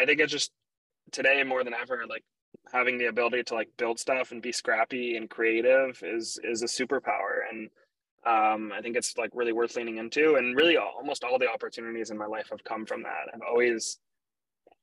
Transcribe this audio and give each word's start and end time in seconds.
I 0.00 0.06
think 0.06 0.20
it's 0.20 0.32
just 0.32 0.50
today 1.12 1.42
more 1.44 1.62
than 1.64 1.74
ever, 1.74 2.04
like 2.08 2.24
having 2.72 2.98
the 2.98 3.06
ability 3.06 3.42
to 3.44 3.54
like 3.54 3.68
build 3.76 3.98
stuff 3.98 4.32
and 4.32 4.42
be 4.42 4.52
scrappy 4.52 5.16
and 5.16 5.28
creative 5.28 6.02
is 6.02 6.38
is 6.42 6.62
a 6.62 6.66
superpower. 6.66 7.40
And 7.50 7.68
um, 8.26 8.72
I 8.72 8.80
think 8.80 8.96
it's 8.96 9.16
like 9.16 9.30
really 9.34 9.52
worth 9.52 9.76
leaning 9.76 9.98
into. 9.98 10.36
And 10.36 10.56
really, 10.56 10.76
almost 10.76 11.24
all 11.24 11.38
the 11.38 11.50
opportunities 11.50 12.10
in 12.10 12.18
my 12.18 12.26
life 12.26 12.48
have 12.50 12.64
come 12.64 12.86
from 12.86 13.02
that. 13.02 13.32
I've 13.32 13.42
always 13.48 13.98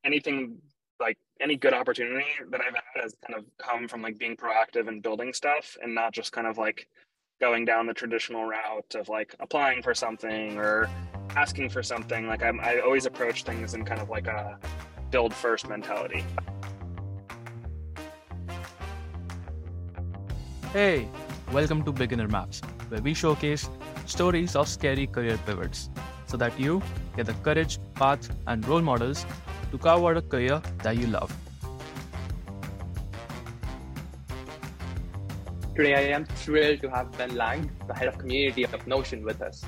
anything 0.04 0.58
like 1.00 1.18
any 1.42 1.56
good 1.56 1.74
opportunity 1.74 2.26
that 2.50 2.62
I've 2.62 2.74
had 2.74 3.04
has 3.04 3.16
kind 3.26 3.38
of 3.38 3.46
come 3.58 3.88
from 3.88 4.02
like 4.02 4.18
being 4.18 4.36
proactive 4.36 4.88
and 4.88 5.04
building 5.04 5.34
stuff 5.34 5.78
and 5.82 5.94
not 5.94 6.14
just 6.14 6.32
kind 6.32 6.48
of 6.48 6.58
like 6.58 6.88
going 7.40 7.66
down 7.66 7.86
the 7.86 7.94
traditional 7.94 8.46
route 8.46 8.96
of 8.96 9.10
like 9.10 9.36
applying 9.40 9.84
for 9.84 9.94
something 9.94 10.58
or 10.58 10.90
asking 11.36 11.70
for 11.70 11.84
something. 11.84 12.28
Like 12.28 12.42
I'm, 12.44 12.60
I 12.60 12.80
always 12.80 13.06
approach 13.06 13.44
things 13.44 13.76
in 13.76 13.86
kind 13.86 14.02
of 14.02 14.10
like 14.10 14.28
a 14.28 14.58
build 15.12 15.34
first 15.34 15.70
mentality. 15.70 16.24
Hey, 20.74 21.08
welcome 21.52 21.84
to 21.84 21.92
Beginner 21.92 22.28
Maps, 22.28 22.62
where 22.90 23.02
we 23.02 23.14
showcase 23.14 23.70
stories 24.06 24.56
of 24.56 24.68
scary 24.68 25.08
career 25.08 25.40
pivots 25.46 25.90
so 26.26 26.38
that 26.38 26.60
you 26.60 26.82
get 27.16 27.26
the 27.26 27.34
courage, 27.36 27.80
path, 27.96 28.30
and 28.48 28.68
role 28.68 28.82
models 28.82 29.26
to 29.72 29.78
carve 29.78 30.04
out 30.04 30.18
a 30.18 30.22
career 30.22 30.62
that 30.84 30.98
you 30.98 31.08
love. 31.08 31.36
Today, 35.76 35.94
I 35.94 36.16
am 36.16 36.26
thrilled 36.26 36.82
to 36.82 36.90
have 36.90 37.16
Ben 37.18 37.36
Lang, 37.36 37.72
the 37.88 37.94
head 37.94 38.08
of 38.08 38.18
community 38.18 38.64
of 38.64 38.88
Notion, 38.88 39.24
with 39.24 39.42
us. 39.42 39.64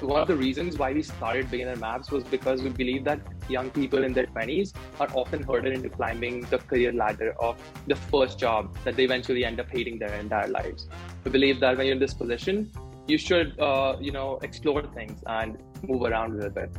One 0.00 0.20
of 0.20 0.28
the 0.28 0.36
reasons 0.36 0.76
why 0.76 0.92
we 0.92 1.02
started 1.02 1.50
Beginner 1.50 1.76
Maps 1.76 2.10
was 2.10 2.22
because 2.22 2.62
we 2.62 2.68
believe 2.68 3.04
that 3.04 3.18
young 3.48 3.70
people 3.70 4.04
in 4.04 4.12
their 4.12 4.26
20s 4.26 4.74
are 5.00 5.08
often 5.14 5.42
herded 5.42 5.72
into 5.72 5.88
climbing 5.88 6.42
the 6.42 6.58
career 6.58 6.92
ladder 6.92 7.34
of 7.40 7.56
the 7.86 7.96
first 7.96 8.38
job 8.38 8.76
that 8.84 8.94
they 8.94 9.04
eventually 9.04 9.42
end 9.42 9.58
up 9.58 9.70
hating 9.70 9.98
their 9.98 10.12
entire 10.14 10.48
lives. 10.48 10.86
We 11.24 11.30
believe 11.30 11.60
that 11.60 11.78
when 11.78 11.86
you're 11.86 11.94
in 11.94 11.98
this 11.98 12.12
position, 12.12 12.70
you 13.08 13.16
should, 13.16 13.58
uh, 13.58 13.96
you 13.98 14.12
know, 14.12 14.38
explore 14.42 14.82
things 14.82 15.22
and 15.26 15.56
move 15.82 16.02
around 16.02 16.32
a 16.32 16.34
little 16.34 16.50
bit. 16.50 16.76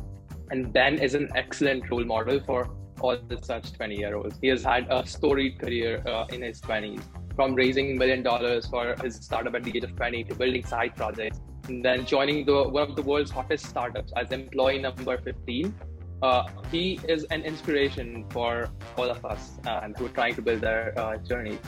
And 0.50 0.72
Ben 0.72 0.98
is 0.98 1.14
an 1.14 1.28
excellent 1.34 1.90
role 1.90 2.04
model 2.04 2.38
for 2.38 2.70
all 3.00 3.18
such 3.42 3.72
20 3.72 3.96
year 3.96 4.14
olds. 4.14 4.38
He 4.40 4.46
has 4.48 4.62
had 4.62 4.86
a 4.90 5.04
storied 5.04 5.58
career 5.58 6.04
uh, 6.06 6.26
in 6.26 6.42
his 6.42 6.60
20s 6.60 7.02
from 7.34 7.54
raising 7.56 7.98
million 7.98 8.22
dollars 8.22 8.66
for 8.66 8.94
his 9.02 9.16
startup 9.16 9.56
at 9.56 9.64
the 9.64 9.76
age 9.76 9.84
of 9.84 9.96
20 9.96 10.24
to 10.24 10.34
building 10.36 10.64
side 10.64 10.94
projects 10.94 11.40
then 11.68 12.04
joining 12.06 12.44
the 12.44 12.68
one 12.68 12.88
of 12.88 12.96
the 12.96 13.02
world's 13.02 13.30
hottest 13.30 13.66
startups 13.66 14.12
as 14.16 14.32
employee 14.32 14.78
number 14.78 15.18
15 15.18 15.74
uh, 16.22 16.42
he 16.72 16.98
is 17.08 17.24
an 17.24 17.42
inspiration 17.42 18.24
for 18.30 18.68
all 18.96 19.08
of 19.08 19.24
us 19.24 19.58
uh, 19.66 19.80
and 19.82 19.96
who 19.96 20.06
are 20.06 20.14
trying 20.20 20.34
to 20.34 20.42
build 20.42 20.60
their 20.60 20.98
uh, 20.98 21.16
journey 21.18 21.58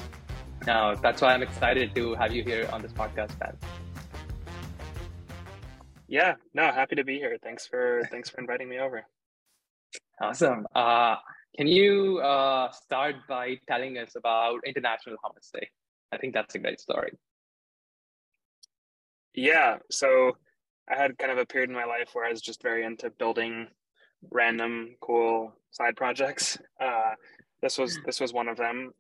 now 0.67 0.95
that's 0.95 1.23
why 1.23 1.33
i'm 1.35 1.43
excited 1.43 1.95
to 1.95 2.15
have 2.15 2.33
you 2.33 2.43
here 2.43 2.69
on 2.73 2.83
this 2.83 2.93
podcast 2.93 3.39
Ben. 3.39 3.57
yeah 6.09 6.35
no 6.55 6.73
happy 6.73 6.97
to 6.97 7.05
be 7.05 7.17
here 7.19 7.39
thanks 7.43 7.67
for 7.67 8.03
thanks 8.11 8.29
for 8.29 8.41
inviting 8.41 8.69
me 8.69 8.79
over 8.79 9.05
awesome 10.21 10.67
uh, 10.75 11.17
can 11.57 11.67
you 11.67 12.21
uh, 12.21 12.71
start 12.71 13.17
by 13.29 13.59
telling 13.69 13.99
us 13.99 14.15
about 14.17 14.61
International 14.65 15.17
Hummus 15.17 15.51
Day? 15.53 15.69
I 16.13 16.17
think 16.17 16.33
that's 16.33 16.55
a 16.55 16.59
great 16.59 16.81
story. 16.81 17.13
Yeah. 19.35 19.79
So 19.91 20.37
I 20.91 21.01
had 21.01 21.19
kind 21.19 21.33
of 21.33 21.39
a 21.39 21.47
period 21.47 21.71
in 21.71 21.77
my 21.77 21.85
life 21.85 22.11
where 22.13 22.25
I 22.27 22.31
was 22.31 22.41
just 22.41 22.63
very 22.63 22.85
into 22.85 23.11
building 23.11 23.69
random 24.31 24.97
cool 25.01 25.53
side 25.71 25.97
projects. 25.97 26.59
Uh, 26.81 27.15
this 27.61 27.77
was 27.77 27.99
this 28.07 28.21
was 28.21 28.33
one 28.33 28.49
of 28.49 28.57
them. 28.57 28.91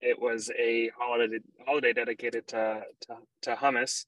It 0.00 0.20
was 0.20 0.52
a 0.56 0.88
holiday 0.96 1.40
holiday 1.66 1.92
dedicated 1.92 2.46
to 2.48 2.82
to, 3.00 3.16
to 3.42 3.56
hummus, 3.56 4.06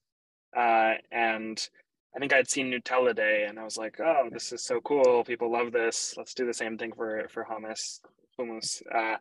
uh, 0.57 0.93
and 1.11 1.69
I 2.15 2.21
think 2.21 2.33
I'd 2.33 2.49
seen 2.49 2.71
Nutella 2.71 3.17
Day 3.17 3.47
and 3.49 3.59
I 3.59 3.65
was 3.65 3.77
like, 3.77 3.99
oh, 4.01 4.29
this 4.31 4.53
is 4.53 4.63
so 4.63 4.81
cool. 4.81 5.25
People 5.25 5.51
love 5.51 5.73
this. 5.73 6.15
Let's 6.17 6.35
do 6.35 6.47
the 6.47 6.55
same 6.55 6.79
thing 6.79 6.93
for 6.93 7.27
for 7.31 7.45
hummus, 7.45 8.01
hummus. 8.39 8.81
Uh, 8.95 9.17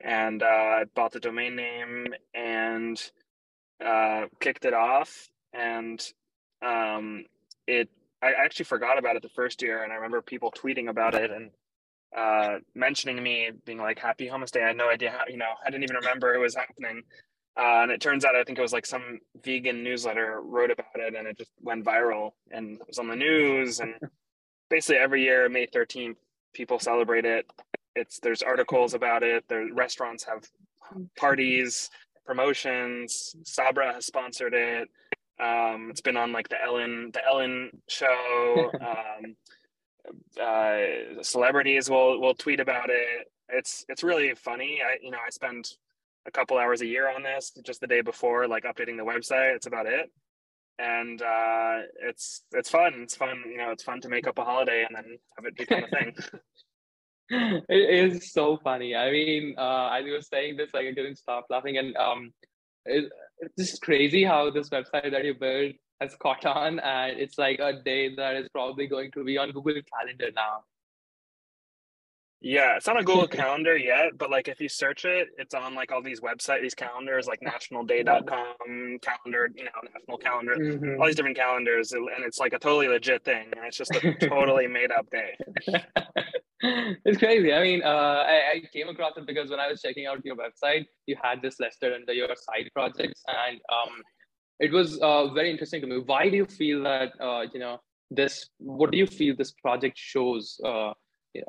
and 0.00 0.42
uh, 0.42 0.46
I 0.46 0.84
bought 0.94 1.12
the 1.12 1.20
domain 1.20 1.56
name 1.56 2.06
and 2.34 3.00
uh, 3.84 4.26
kicked 4.40 4.64
it 4.64 4.74
off. 4.74 5.28
And 5.54 6.04
um, 6.62 7.24
it, 7.66 7.88
I 8.22 8.32
actually 8.32 8.64
forgot 8.64 8.98
about 8.98 9.16
it 9.16 9.22
the 9.22 9.28
first 9.30 9.62
year, 9.62 9.82
and 9.82 9.92
I 9.92 9.96
remember 9.96 10.20
people 10.22 10.52
tweeting 10.52 10.88
about 10.88 11.14
it 11.14 11.30
and 11.30 11.50
uh, 12.16 12.58
mentioning 12.74 13.22
me, 13.22 13.50
being 13.64 13.78
like, 13.78 13.98
"Happy 13.98 14.26
Hummus 14.28 14.50
Day." 14.50 14.62
I 14.62 14.68
had 14.68 14.76
no 14.76 14.88
idea 14.88 15.10
how, 15.10 15.24
you 15.28 15.36
know, 15.36 15.50
I 15.64 15.70
didn't 15.70 15.84
even 15.84 15.96
remember 15.96 16.34
it 16.34 16.38
was 16.38 16.54
happening. 16.54 17.02
Uh, 17.56 17.82
and 17.82 17.92
it 17.92 18.00
turns 18.00 18.24
out, 18.24 18.34
I 18.34 18.42
think 18.42 18.58
it 18.58 18.62
was 18.62 18.72
like 18.72 18.86
some 18.86 19.20
vegan 19.44 19.84
newsletter 19.84 20.40
wrote 20.42 20.72
about 20.72 20.96
it 20.96 21.14
and 21.14 21.28
it 21.28 21.38
just 21.38 21.52
went 21.60 21.84
viral 21.84 22.32
and 22.50 22.80
it 22.80 22.86
was 22.88 22.98
on 22.98 23.06
the 23.06 23.14
news. 23.14 23.78
And 23.78 23.94
basically, 24.70 24.96
every 24.96 25.22
year, 25.22 25.48
May 25.48 25.66
13th, 25.66 26.16
people 26.52 26.78
celebrate 26.78 27.24
it. 27.24 27.46
It's 27.94 28.18
there's 28.18 28.42
articles 28.42 28.94
about 28.94 29.22
it. 29.22 29.44
The 29.48 29.70
restaurants 29.72 30.24
have 30.24 30.44
parties, 31.16 31.90
promotions. 32.26 33.36
Sabra 33.44 33.92
has 33.92 34.06
sponsored 34.06 34.54
it. 34.54 34.88
Um, 35.40 35.88
it's 35.90 36.00
been 36.00 36.16
on 36.16 36.32
like 36.32 36.48
the 36.48 36.62
Ellen 36.62 37.10
the 37.12 37.24
Ellen 37.24 37.70
show. 37.88 38.70
Um, 38.80 39.36
uh, 40.38 41.22
celebrities 41.22 41.88
will 41.88 42.20
will 42.20 42.34
tweet 42.34 42.60
about 42.60 42.90
it. 42.90 43.32
It's 43.48 43.86
it's 43.88 44.02
really 44.02 44.34
funny. 44.34 44.80
I 44.84 44.98
you 45.02 45.10
know 45.10 45.18
I 45.24 45.30
spend 45.30 45.70
a 46.26 46.30
couple 46.30 46.58
hours 46.58 46.80
a 46.80 46.86
year 46.86 47.08
on 47.08 47.22
this 47.22 47.52
just 47.64 47.80
the 47.80 47.86
day 47.86 48.00
before 48.00 48.46
like 48.48 48.64
updating 48.64 48.96
the 48.96 49.04
website 49.04 49.54
it's 49.54 49.66
about 49.66 49.86
it 49.86 50.10
and 50.78 51.22
uh, 51.22 51.78
it's 52.02 52.42
it's 52.52 52.68
fun 52.68 52.94
it's 53.02 53.16
fun 53.16 53.42
you 53.46 53.56
know 53.56 53.70
it's 53.70 53.82
fun 53.82 54.00
to 54.00 54.08
make 54.08 54.26
up 54.26 54.38
a 54.38 54.44
holiday 54.44 54.84
and 54.88 54.96
then 54.96 55.18
have 55.36 55.44
it 55.44 55.56
become 55.56 55.84
a 55.84 55.88
thing 55.88 56.14
it 57.68 58.12
is 58.12 58.32
so 58.32 58.58
funny 58.62 58.94
i 58.94 59.10
mean 59.10 59.54
uh, 59.58 59.90
as 59.92 60.04
you 60.04 60.12
were 60.12 60.20
saying 60.20 60.56
this 60.56 60.74
like 60.74 60.86
i 60.86 60.94
couldn't 60.94 61.16
stop 61.16 61.46
laughing 61.50 61.78
and 61.78 61.96
um 61.96 62.32
it, 62.86 63.10
it's 63.38 63.70
just 63.70 63.82
crazy 63.82 64.24
how 64.24 64.50
this 64.50 64.68
website 64.70 65.10
that 65.10 65.24
you 65.24 65.34
built 65.34 65.74
has 66.00 66.14
caught 66.16 66.44
on 66.44 66.78
and 66.80 67.18
it's 67.18 67.38
like 67.38 67.58
a 67.60 67.82
day 67.84 68.14
that 68.14 68.36
is 68.36 68.48
probably 68.48 68.86
going 68.86 69.10
to 69.12 69.24
be 69.24 69.38
on 69.38 69.50
google 69.52 69.80
calendar 69.92 70.30
now 70.34 70.62
yeah, 72.46 72.76
it's 72.76 72.86
not 72.86 73.00
a 73.00 73.02
Google 73.02 73.26
Calendar 73.42 73.74
yet, 73.74 74.18
but 74.18 74.30
like 74.30 74.48
if 74.48 74.60
you 74.60 74.68
search 74.68 75.06
it, 75.06 75.28
it's 75.38 75.54
on 75.54 75.74
like 75.74 75.90
all 75.90 76.02
these 76.02 76.20
website, 76.20 76.60
these 76.60 76.74
calendars, 76.74 77.26
like 77.26 77.40
nationalday.com 77.40 78.98
calendar, 79.00 79.50
you 79.54 79.64
know, 79.64 79.70
national 79.94 80.18
calendar, 80.18 80.54
mm-hmm. 80.54 81.00
all 81.00 81.06
these 81.06 81.16
different 81.16 81.38
calendars, 81.38 81.92
and 81.92 82.06
it's 82.18 82.38
like 82.38 82.52
a 82.52 82.58
totally 82.58 82.86
legit 82.86 83.24
thing, 83.24 83.46
and 83.56 83.64
it's 83.64 83.78
just 83.78 83.94
a 83.94 84.14
totally 84.28 84.66
made 84.66 84.92
up 84.92 85.08
day. 85.08 85.38
it's 87.04 87.18
crazy. 87.18 87.52
I 87.52 87.62
mean, 87.62 87.82
uh, 87.82 88.24
I, 88.26 88.52
I, 88.54 88.62
came 88.72 88.88
across 88.88 89.16
it 89.16 89.26
because 89.26 89.50
when 89.50 89.60
I 89.60 89.68
was 89.68 89.82
checking 89.82 90.06
out 90.06 90.24
your 90.24 90.36
website, 90.36 90.86
you 91.06 91.16
had 91.22 91.42
this 91.42 91.60
listed 91.60 91.92
under 91.92 92.12
your 92.12 92.28
side 92.28 92.70
projects, 92.72 93.22
and 93.28 93.60
um, 93.70 94.02
it 94.60 94.72
was 94.72 94.98
uh, 95.00 95.32
very 95.34 95.50
interesting 95.50 95.80
to 95.82 95.86
me. 95.86 95.98
Why 95.98 96.30
do 96.30 96.36
you 96.36 96.46
feel 96.46 96.82
that 96.84 97.12
uh, 97.20 97.42
you 97.52 97.60
know 97.60 97.80
this? 98.10 98.48
What 98.58 98.92
do 98.92 98.98
you 98.98 99.06
feel 99.06 99.34
this 99.36 99.52
project 99.52 99.98
shows? 99.98 100.58
Uh, 100.64 100.92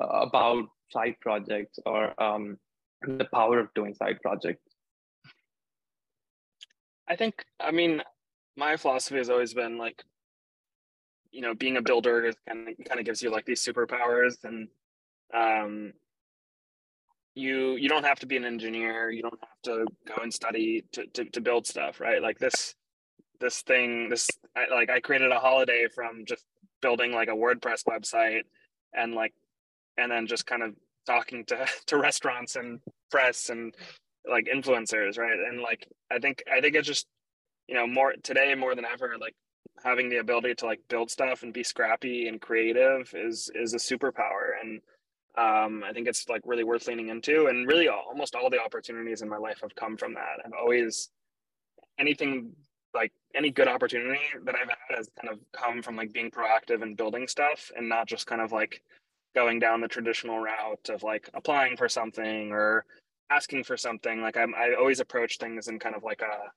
about 0.00 0.64
side 0.90 1.14
projects 1.20 1.78
or 1.86 2.20
um, 2.22 2.58
the 3.02 3.26
power 3.32 3.58
of 3.58 3.68
doing 3.74 3.94
side 3.94 4.18
projects? 4.22 4.62
I 7.08 7.16
think, 7.16 7.44
I 7.60 7.70
mean, 7.70 8.02
my 8.56 8.76
philosophy 8.76 9.18
has 9.18 9.30
always 9.30 9.54
been 9.54 9.78
like, 9.78 10.02
you 11.30 11.40
know, 11.40 11.54
being 11.54 11.76
a 11.76 11.82
builder 11.82 12.32
kind 12.48 12.68
of 12.68 12.74
kind 12.86 12.98
of 12.98 13.06
gives 13.06 13.22
you 13.22 13.30
like 13.30 13.44
these 13.44 13.64
superpowers, 13.64 14.42
and 14.44 14.68
um, 15.34 15.92
you 17.34 17.76
you 17.76 17.88
don't 17.88 18.04
have 18.04 18.20
to 18.20 18.26
be 18.26 18.36
an 18.36 18.44
engineer, 18.44 19.10
you 19.10 19.22
don't 19.22 19.38
have 19.40 19.62
to 19.64 19.86
go 20.06 20.22
and 20.22 20.32
study 20.32 20.84
to 20.92 21.06
to, 21.14 21.24
to 21.26 21.40
build 21.40 21.66
stuff, 21.66 22.00
right? 22.00 22.22
Like 22.22 22.38
this 22.38 22.74
this 23.40 23.62
thing, 23.62 24.08
this 24.08 24.28
I, 24.56 24.72
like 24.74 24.90
I 24.90 25.00
created 25.00 25.30
a 25.32 25.38
holiday 25.38 25.86
from 25.94 26.24
just 26.26 26.44
building 26.80 27.12
like 27.12 27.28
a 27.28 27.32
WordPress 27.32 27.84
website 27.88 28.42
and 28.94 29.14
like 29.14 29.34
and 29.98 30.10
then 30.10 30.26
just 30.26 30.46
kind 30.46 30.62
of 30.62 30.74
talking 31.06 31.44
to 31.46 31.66
to 31.86 31.98
restaurants 31.98 32.56
and 32.56 32.80
press 33.10 33.50
and 33.50 33.74
like 34.28 34.48
influencers 34.52 35.18
right? 35.18 35.38
And 35.48 35.60
like 35.60 35.86
i 36.10 36.18
think 36.18 36.42
i 36.52 36.60
think 36.60 36.74
it's 36.74 36.86
just 36.86 37.06
you 37.68 37.76
know 37.76 37.86
more 37.86 38.12
today 38.22 38.54
more 38.56 38.74
than 38.74 38.84
ever 38.84 39.14
like 39.20 39.34
having 39.84 40.08
the 40.08 40.18
ability 40.18 40.54
to 40.54 40.66
like 40.66 40.80
build 40.88 41.10
stuff 41.10 41.42
and 41.42 41.52
be 41.52 41.62
scrappy 41.62 42.28
and 42.28 42.40
creative 42.40 43.12
is 43.14 43.50
is 43.54 43.74
a 43.74 43.78
superpower. 43.78 44.52
And 44.60 44.80
um, 45.36 45.82
i 45.84 45.92
think 45.92 46.08
it's 46.08 46.28
like 46.28 46.42
really 46.44 46.64
worth 46.64 46.86
leaning 46.86 47.08
into 47.08 47.46
and 47.46 47.66
really 47.66 47.88
almost 47.88 48.34
all 48.34 48.50
the 48.50 48.60
opportunities 48.60 49.22
in 49.22 49.28
my 49.28 49.36
life 49.36 49.60
have 49.62 49.74
come 49.74 49.96
from 49.96 50.14
that 50.14 50.40
i've 50.44 50.52
always 50.58 51.10
anything 51.98 52.52
like 52.94 53.12
any 53.34 53.50
good 53.50 53.68
opportunity 53.68 54.20
that 54.44 54.54
i've 54.54 54.68
had 54.68 54.96
has 54.96 55.10
kind 55.20 55.32
of 55.32 55.38
come 55.52 55.82
from 55.82 55.96
like 55.96 56.12
being 56.12 56.30
proactive 56.30 56.82
and 56.82 56.96
building 56.96 57.26
stuff 57.28 57.70
and 57.76 57.88
not 57.88 58.06
just 58.06 58.26
kind 58.26 58.40
of 58.40 58.52
like 58.52 58.82
going 59.36 59.58
down 59.58 59.82
the 59.82 59.86
traditional 59.86 60.40
route 60.40 60.88
of 60.88 61.02
like 61.02 61.28
applying 61.34 61.76
for 61.76 61.88
something 61.88 62.50
or 62.52 62.86
asking 63.30 63.62
for 63.62 63.76
something. 63.76 64.22
Like 64.22 64.36
I'm, 64.36 64.54
I 64.54 64.74
always 64.78 64.98
approach 64.98 65.38
things 65.38 65.68
in 65.68 65.78
kind 65.78 65.94
of 65.94 66.02
like 66.02 66.22
a 66.22 66.50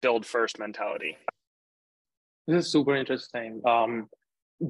build 0.00 0.24
first 0.24 0.58
mentality. 0.58 1.16
This 2.46 2.64
is 2.66 2.72
super 2.72 2.96
interesting. 2.96 3.60
Um, 3.66 4.08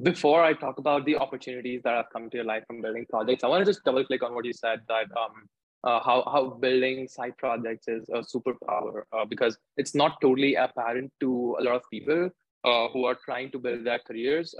before 0.01 0.43
I 0.43 0.53
talk 0.53 0.79
about 0.79 1.05
the 1.05 1.17
opportunities 1.17 1.81
that 1.83 1.95
have 1.95 2.05
come 2.11 2.29
to 2.29 2.37
your 2.37 2.45
life 2.45 2.63
from 2.67 2.81
building 2.81 3.05
projects, 3.09 3.43
I 3.43 3.47
want 3.47 3.65
to 3.65 3.69
just 3.71 3.83
double 3.83 4.03
click 4.05 4.23
on 4.23 4.33
what 4.33 4.45
you 4.45 4.53
said 4.53 4.81
that 4.87 5.05
um, 5.15 5.47
uh, 5.83 5.99
how, 6.03 6.23
how 6.31 6.49
building 6.49 7.07
side 7.07 7.37
projects 7.37 7.87
is 7.87 8.07
a 8.09 8.19
superpower 8.19 9.03
uh, 9.11 9.25
because 9.25 9.57
it's 9.77 9.93
not 9.93 10.19
totally 10.21 10.55
apparent 10.55 11.11
to 11.19 11.57
a 11.59 11.63
lot 11.63 11.75
of 11.75 11.81
people 11.91 12.29
uh, 12.63 12.87
who 12.89 13.05
are 13.05 13.17
trying 13.25 13.51
to 13.51 13.59
build 13.59 13.85
their 13.85 13.99
careers 13.99 14.55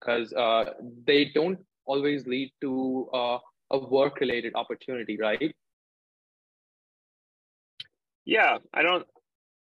because 0.00 0.32
um, 0.34 0.38
uh, 0.38 0.64
they 1.06 1.30
don't 1.34 1.58
always 1.86 2.26
lead 2.26 2.52
to 2.60 3.08
uh, 3.14 3.38
a 3.70 3.78
work 3.78 4.20
related 4.20 4.52
opportunity, 4.54 5.16
right? 5.18 5.54
Yeah, 8.26 8.58
I 8.74 8.82
don't. 8.82 9.06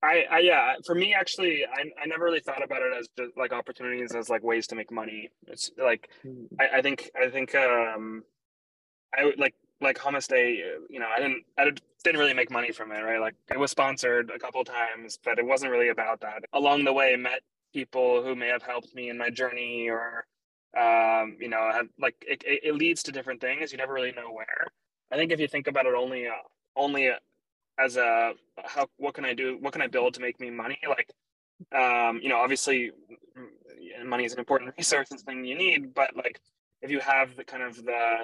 I, 0.03 0.25
I 0.31 0.39
yeah, 0.41 0.75
for 0.85 0.95
me 0.95 1.15
actually, 1.15 1.65
I, 1.65 1.85
I 2.01 2.07
never 2.07 2.25
really 2.25 2.41
thought 2.41 2.63
about 2.63 2.83
it 2.83 2.93
as 2.99 3.09
just 3.17 3.37
like 3.37 3.53
opportunities 3.53 4.15
as 4.15 4.29
like 4.29 4.43
ways 4.43 4.67
to 4.69 4.75
make 4.75 4.91
money. 4.91 5.31
It's 5.47 5.71
like 5.79 6.09
mm. 6.27 6.47
I, 6.61 6.79
I 6.79 6.83
think 6.83 7.11
I 7.21 7.29
think 7.29 7.55
um 7.55 8.25
I 9.17 9.25
would 9.25 9.39
like 9.39 9.55
like 9.81 9.99
Hummus 9.99 10.29
Day, 10.29 10.63
you 10.89 10.99
know, 10.99 11.09
I 11.15 11.21
didn't 11.21 11.45
I 11.59 11.71
didn't 12.05 12.21
really 12.21 12.35
make 12.35 12.51
money 12.51 12.73
from 12.73 12.93
it, 12.93 13.01
right? 13.01 13.21
Like 13.21 13.35
it 13.51 13.59
was 13.59 13.71
sponsored 13.71 14.31
a 14.35 14.39
couple 14.39 14.65
times, 14.65 15.19
but 15.23 15.39
it 15.39 15.47
wasn't 15.47 15.73
really 15.73 15.89
about 15.89 16.21
that. 16.21 16.43
Along 16.53 16.85
the 16.85 16.93
way, 16.93 17.13
I 17.13 17.17
met 17.17 17.41
people 17.73 18.23
who 18.23 18.35
may 18.35 18.49
have 18.49 18.63
helped 18.63 18.95
me 18.95 19.09
in 19.09 19.19
my 19.19 19.31
journey, 19.31 19.89
or 19.89 20.27
um, 20.79 21.37
you 21.41 21.49
know, 21.49 21.71
have 21.73 21.89
like 21.99 22.17
it, 22.27 22.43
it 22.45 22.75
leads 22.75 23.03
to 23.05 23.13
different 23.13 23.41
things. 23.41 23.73
You 23.73 23.79
never 23.79 23.93
really 23.93 24.13
know 24.13 24.33
where. 24.33 24.67
I 25.11 25.17
think 25.17 25.31
if 25.31 25.41
you 25.41 25.49
think 25.49 25.67
about 25.67 25.87
it 25.87 25.95
only 25.95 26.27
uh, 26.27 26.33
only 26.77 27.11
as 27.79 27.97
a 27.97 28.33
how 28.65 28.87
what 28.97 29.15
can 29.15 29.25
I 29.25 29.35
do? 29.35 29.59
What 29.61 29.73
can 29.73 29.83
I 29.83 29.87
build 29.87 30.15
to 30.15 30.21
make 30.21 30.41
me 30.41 30.51
money? 30.51 30.79
Like, 30.89 31.13
um, 31.73 32.21
you 32.23 32.29
know, 32.29 32.39
obviously, 32.39 32.91
money 34.05 34.25
is 34.25 34.33
an 34.33 34.39
important 34.39 34.75
resource 34.79 35.11
and 35.11 35.21
thing 35.21 35.45
you 35.45 35.57
need, 35.57 35.95
but 35.95 36.17
like 36.17 36.41
if 36.81 36.91
you 36.91 37.01
have 37.01 37.37
the 37.37 37.45
kind 37.45 37.63
of 37.63 37.77
the 37.77 38.17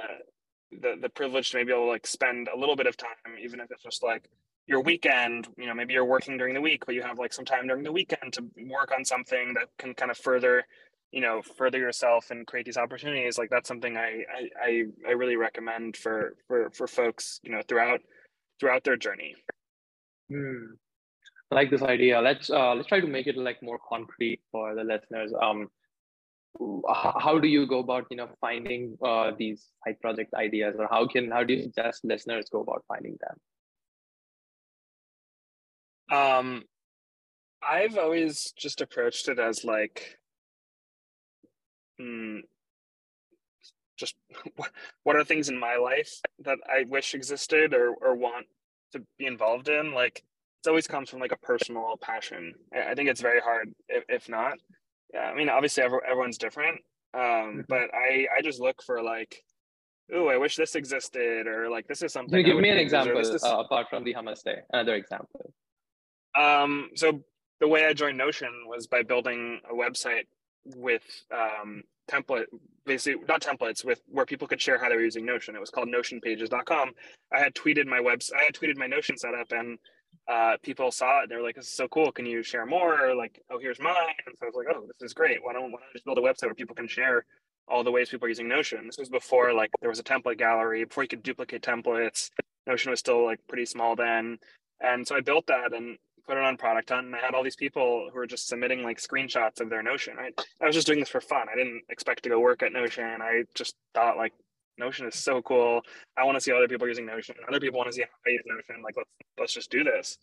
the 0.81 0.97
the 1.01 1.09
privilege 1.09 1.51
to 1.51 1.57
maybe 1.57 1.73
able 1.73 1.85
to 1.85 1.91
like 1.91 2.07
spend 2.07 2.49
a 2.55 2.59
little 2.59 2.77
bit 2.77 2.87
of 2.87 2.97
time, 2.97 3.39
even 3.43 3.61
if 3.61 3.71
it's 3.71 3.83
just 3.83 4.03
like 4.03 4.29
your 4.67 4.81
weekend, 4.83 5.49
you 5.57 5.67
know, 5.67 5.75
maybe 5.75 5.95
you're 5.95 6.05
working 6.05 6.37
during 6.37 6.53
the 6.53 6.61
week, 6.61 6.85
but 6.85 6.95
you 6.95 7.03
have 7.03 7.19
like 7.19 7.33
some 7.33 7.45
time 7.45 7.67
during 7.67 7.83
the 7.83 7.93
weekend 7.93 8.35
to 8.35 8.45
work 8.69 8.93
on 8.97 9.05
something 9.05 9.55
that 9.55 9.69
can 9.79 9.95
kind 9.95 10.11
of 10.11 10.19
further, 10.19 10.63
you 11.11 11.23
know, 11.23 11.41
further 11.41 11.79
yourself 11.79 12.31
and 12.31 12.47
create 12.47 12.67
these 12.67 12.77
opportunities. 12.77 13.39
Like 13.39 13.49
that's 13.49 13.69
something 13.69 13.97
I 13.97 14.25
I 14.63 14.85
I 15.07 15.13
really 15.13 15.37
recommend 15.37 15.97
for 15.97 16.35
for 16.47 16.71
for 16.71 16.87
folks, 16.87 17.41
you 17.43 17.51
know, 17.51 17.63
throughout 17.67 18.01
throughout 18.59 18.85
their 18.85 18.97
journey. 18.97 19.35
Hmm. 20.31 20.75
I 21.51 21.55
like 21.55 21.71
this 21.71 21.83
idea. 21.83 22.21
Let's 22.21 22.51
uh, 22.51 22.75
let's 22.75 22.89
try 22.89 23.01
to 23.01 23.07
make 23.07 23.27
it 23.27 23.37
like 23.37 23.63
more 23.63 23.79
concrete 23.89 24.41
for 24.53 24.75
the 24.75 24.85
listeners. 24.85 25.33
Um, 25.41 25.69
how 26.89 27.39
do 27.39 27.47
you 27.49 27.67
go 27.67 27.79
about 27.79 28.07
you 28.11 28.17
know 28.17 28.29
finding 28.41 28.97
uh, 29.03 29.33
these 29.39 29.67
side 29.85 30.01
project 30.01 30.35
ideas 30.35 30.77
or 30.79 30.89
how 30.91 31.07
can 31.07 31.31
how 31.31 31.45
do 31.45 31.55
you 31.55 31.63
suggest 31.63 32.05
listeners 32.05 32.49
go 32.51 32.61
about 32.61 32.85
finding 32.89 33.17
them 33.21 33.37
um 36.19 36.63
i've 37.63 37.97
always 37.99 38.53
just 38.57 38.81
approached 38.81 39.29
it 39.29 39.39
as 39.39 39.65
like 39.65 40.19
hmm, 41.99 42.39
just 43.99 44.15
what 45.03 45.17
are 45.17 45.25
things 45.25 45.49
in 45.49 45.59
my 45.59 45.77
life 45.77 46.21
that 46.39 46.59
i 46.69 46.85
wish 46.89 47.15
existed 47.15 47.75
or 47.75 47.95
or 48.01 48.15
want 48.15 48.47
to 48.93 49.03
be 49.19 49.27
involved 49.27 49.69
in 49.69 49.93
like 49.93 50.23
it 50.65 50.69
always 50.69 50.87
comes 50.87 51.11
from 51.11 51.21
like 51.21 51.33
a 51.33 51.37
personal 51.39 51.97
passion 52.01 52.55
i 52.75 52.95
think 52.95 53.09
it's 53.09 53.21
very 53.21 53.41
hard 53.41 53.73
if, 53.89 54.05
if 54.09 54.29
not 54.29 54.59
yeah, 55.13 55.21
I 55.21 55.35
mean, 55.35 55.49
obviously 55.49 55.83
everyone's 55.83 56.39
different, 56.39 56.81
um, 57.15 57.23
mm-hmm. 57.23 57.61
but 57.69 57.95
I 57.95 58.27
I 58.37 58.43
just 58.43 58.61
look 58.61 58.83
for 58.83 59.03
like, 59.03 59.43
oh, 60.13 60.29
I 60.29 60.37
wish 60.37 60.57
this 60.57 60.75
existed, 60.75 61.47
or 61.47 61.71
like 61.71 61.87
this 61.87 62.03
is 62.03 62.13
something. 62.13 62.45
Give 62.45 62.57
me 62.57 62.69
an 62.69 62.79
example 62.79 63.19
is... 63.19 63.43
uh, 63.43 63.59
apart 63.59 63.89
from 63.89 64.05
the 64.05 64.15
Hummus 64.15 64.43
Day? 64.43 64.59
Another 64.71 64.95
example. 64.95 65.53
Um, 66.39 66.91
so 66.95 67.23
the 67.61 67.69
way 67.69 67.87
I 67.87 67.95
joined 67.95 68.19
Notion 68.19 68.51
was 68.67 68.87
by 68.87 69.03
building 69.03 69.61
a 69.69 69.75
website 69.75 70.27
with 70.65 71.03
um, 71.35 71.83
template, 72.11 72.47
basically 72.89 73.23
not 73.29 73.43
templates, 73.43 73.85
with 73.85 74.03
where 74.09 74.27
people 74.27 74.49
could 74.49 74.61
share 74.61 74.79
how 74.79 74.89
they 74.89 74.97
were 74.97 75.03
using 75.03 75.25
Notion. 75.25 75.55
It 75.55 75.61
was 75.61 75.71
called 75.71 75.89
NotionPages.com. 75.89 76.91
I 77.33 77.39
had 77.39 77.55
tweeted 77.55 77.87
my 77.87 78.01
website, 78.01 78.35
I 78.41 78.45
had 78.45 78.55
tweeted 78.55 78.77
my 78.77 78.87
Notion 78.87 79.17
setup, 79.17 79.53
and 79.53 79.79
uh, 80.27 80.57
people 80.63 80.91
saw 80.91 81.23
it. 81.23 81.29
They 81.29 81.37
were 81.37 81.43
like, 81.43 81.57
"This 81.57 81.67
is 81.67 81.75
so 81.75 81.89
cool. 81.89 82.11
Can 82.13 82.27
you 82.27 82.43
share 82.43 82.67
more?" 82.67 83.09
Or 83.09 83.15
like, 83.15 83.41
"Oh, 83.51 83.59
here's 83.59 83.81
mine." 83.81 83.95
And 84.27 84.35
so 84.39 84.47
I 84.47 84.49
was 84.49 84.55
like, 84.57 84.75
"Oh, 84.75 84.87
this 84.87 85.07
is 85.07 85.15
great. 85.15 85.39
Why 85.43 85.53
don't, 85.53 85.71
why 85.71 85.79
don't 85.79 85.89
I 85.89 85.93
just 85.93 86.05
build 86.05 86.19
a 86.19 86.23
website 86.23 86.45
where 86.45 86.55
people 86.55 86.77
can 86.77 86.89
share 86.89 87.25
all 87.69 87.85
the 87.85 87.93
ways 87.93 88.09
people 88.09 88.27
are 88.27 88.31
using 88.31 88.49
Notion?" 88.49 88.87
This 88.87 88.99
was 88.99 89.09
before 89.09 89.53
like 89.53 89.71
there 89.81 89.91
was 89.91 90.01
a 90.01 90.05
template 90.05 90.39
gallery, 90.39 90.85
before 90.85 91.05
you 91.05 91.09
could 91.09 91.23
duplicate 91.23 91.63
templates. 91.63 92.31
Notion 92.67 92.91
was 92.91 93.01
still 93.01 93.25
like 93.25 93.41
pretty 93.49 93.65
small 93.65 93.97
then, 93.97 94.39
and 94.81 95.07
so 95.07 95.17
I 95.17 95.21
built 95.21 95.47
that 95.47 95.73
and 95.73 95.97
put 96.29 96.37
it 96.37 96.45
on 96.45 96.57
Product 96.59 96.89
Hunt, 96.91 97.07
and 97.07 97.17
I 97.17 97.21
had 97.21 97.35
all 97.35 97.43
these 97.43 97.57
people 97.57 98.11
who 98.13 98.19
were 98.19 98.27
just 98.27 98.49
submitting 98.49 98.83
like 98.83 98.99
screenshots 98.99 99.61
of 99.61 99.71
their 99.71 99.83
Notion. 99.83 100.17
Right? 100.17 100.39
I 100.61 100.67
was 100.67 100.75
just 100.75 100.87
doing 100.87 101.01
this 101.01 101.09
for 101.09 101.21
fun. 101.21 101.47
I 101.53 101.57
didn't 101.57 101.83
expect 101.89 102.23
to 102.25 102.29
go 102.29 102.39
work 102.39 102.63
at 102.63 102.73
Notion. 102.73 103.23
I 103.23 103.45
just 103.55 103.75
thought 103.95 104.17
like 104.19 104.33
Notion 104.77 105.07
is 105.07 105.15
so 105.15 105.41
cool. 105.43 105.81
I 106.17 106.25
want 106.25 106.37
to 106.37 106.41
see 106.41 106.53
other 106.53 106.69
people 106.69 106.87
using 106.87 107.07
Notion. 107.07 107.35
Other 107.49 107.61
people 107.61 107.79
want 107.79 107.89
to 107.89 107.95
see 107.95 108.03
how 108.03 108.09
I 108.27 108.31
use 108.31 108.43
Notion. 108.47 108.83
Like 108.83 108.97
let's 108.97 109.11
let's 109.39 109.53
just 109.55 109.71
do 109.71 109.83
this. 109.83 110.19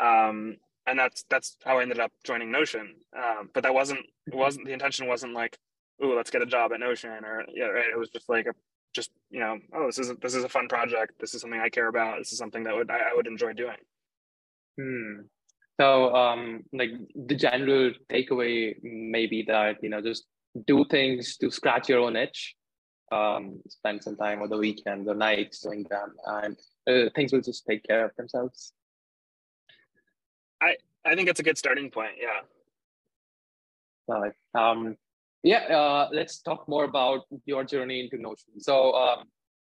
Um, 0.00 0.56
and 0.86 0.98
that's 0.98 1.24
that's 1.30 1.56
how 1.64 1.78
I 1.78 1.82
ended 1.82 1.98
up 1.98 2.12
joining 2.24 2.52
Notion. 2.52 2.94
Um, 3.16 3.50
but 3.54 3.62
that 3.62 3.74
wasn't 3.74 4.00
wasn't 4.32 4.66
the 4.66 4.72
intention 4.72 5.06
wasn't 5.06 5.32
like, 5.32 5.56
ooh, 6.04 6.14
let's 6.14 6.30
get 6.30 6.42
a 6.42 6.46
job 6.46 6.72
at 6.74 6.80
Notion 6.80 7.24
or 7.24 7.44
yeah, 7.52 7.66
right. 7.66 7.86
It 7.90 7.98
was 7.98 8.10
just 8.10 8.28
like 8.28 8.46
a 8.46 8.52
just 8.94 9.10
you 9.30 9.40
know, 9.40 9.58
oh, 9.74 9.86
this 9.86 9.98
is 9.98 10.10
a, 10.10 10.14
this 10.14 10.34
is 10.34 10.44
a 10.44 10.48
fun 10.48 10.68
project. 10.68 11.12
This 11.20 11.34
is 11.34 11.40
something 11.40 11.60
I 11.60 11.70
care 11.70 11.88
about. 11.88 12.18
This 12.18 12.32
is 12.32 12.38
something 12.38 12.64
that 12.64 12.74
would 12.74 12.90
I, 12.90 12.98
I 12.98 13.14
would 13.16 13.26
enjoy 13.26 13.54
doing. 13.54 13.76
Hmm. 14.78 15.22
So, 15.80 16.14
um, 16.14 16.64
like 16.72 16.90
the 17.14 17.36
general 17.36 17.92
takeaway 18.10 18.74
maybe 18.82 19.44
that 19.46 19.76
you 19.82 19.90
know 19.90 20.00
just 20.00 20.24
do 20.66 20.84
things 20.90 21.36
to 21.36 21.50
scratch 21.50 21.88
your 21.88 22.00
own 22.00 22.16
itch 22.16 22.56
um, 23.12 23.60
spend 23.68 24.02
some 24.02 24.16
time 24.16 24.42
on 24.42 24.48
the 24.48 24.56
weekends 24.56 25.08
or 25.08 25.14
nights 25.14 25.60
doing 25.60 25.84
them, 25.88 26.14
and 26.26 26.56
uh, 26.88 27.10
things 27.14 27.32
will 27.32 27.40
just 27.40 27.66
take 27.66 27.84
care 27.84 28.04
of 28.04 28.14
themselves. 28.16 28.72
I 30.60 30.76
I 31.04 31.14
think 31.14 31.28
it's 31.28 31.40
a 31.40 31.42
good 31.42 31.58
starting 31.58 31.90
point. 31.90 32.16
Yeah. 32.20 32.40
Right. 34.06 34.32
Um, 34.54 34.96
yeah. 35.42 35.64
Uh, 35.64 36.08
let's 36.12 36.40
talk 36.40 36.68
more 36.68 36.84
about 36.84 37.22
your 37.46 37.64
journey 37.64 38.00
into 38.00 38.20
Notion. 38.20 38.60
So, 38.60 38.92
um, 38.92 39.24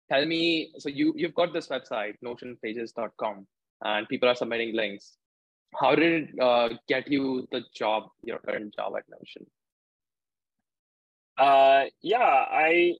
tell 0.10 0.26
me. 0.26 0.74
So 0.78 0.90
you 0.90 1.14
you've 1.16 1.36
got 1.36 1.54
this 1.54 1.68
website, 1.68 2.16
NotionPages.com, 2.24 3.48
and 3.84 4.08
people 4.08 4.30
are 4.30 4.36
submitting 4.36 4.76
links. 4.76 5.18
How 5.80 5.96
did 5.96 6.24
it 6.24 6.40
uh, 6.42 6.70
get 6.88 7.10
you 7.10 7.48
the 7.52 7.62
job, 7.76 8.04
your 8.24 8.40
current 8.40 8.74
job 8.76 8.94
at 8.98 9.04
Notion? 9.10 9.46
Uh, 11.38 11.86
yeah, 12.02 12.18
I 12.20 12.94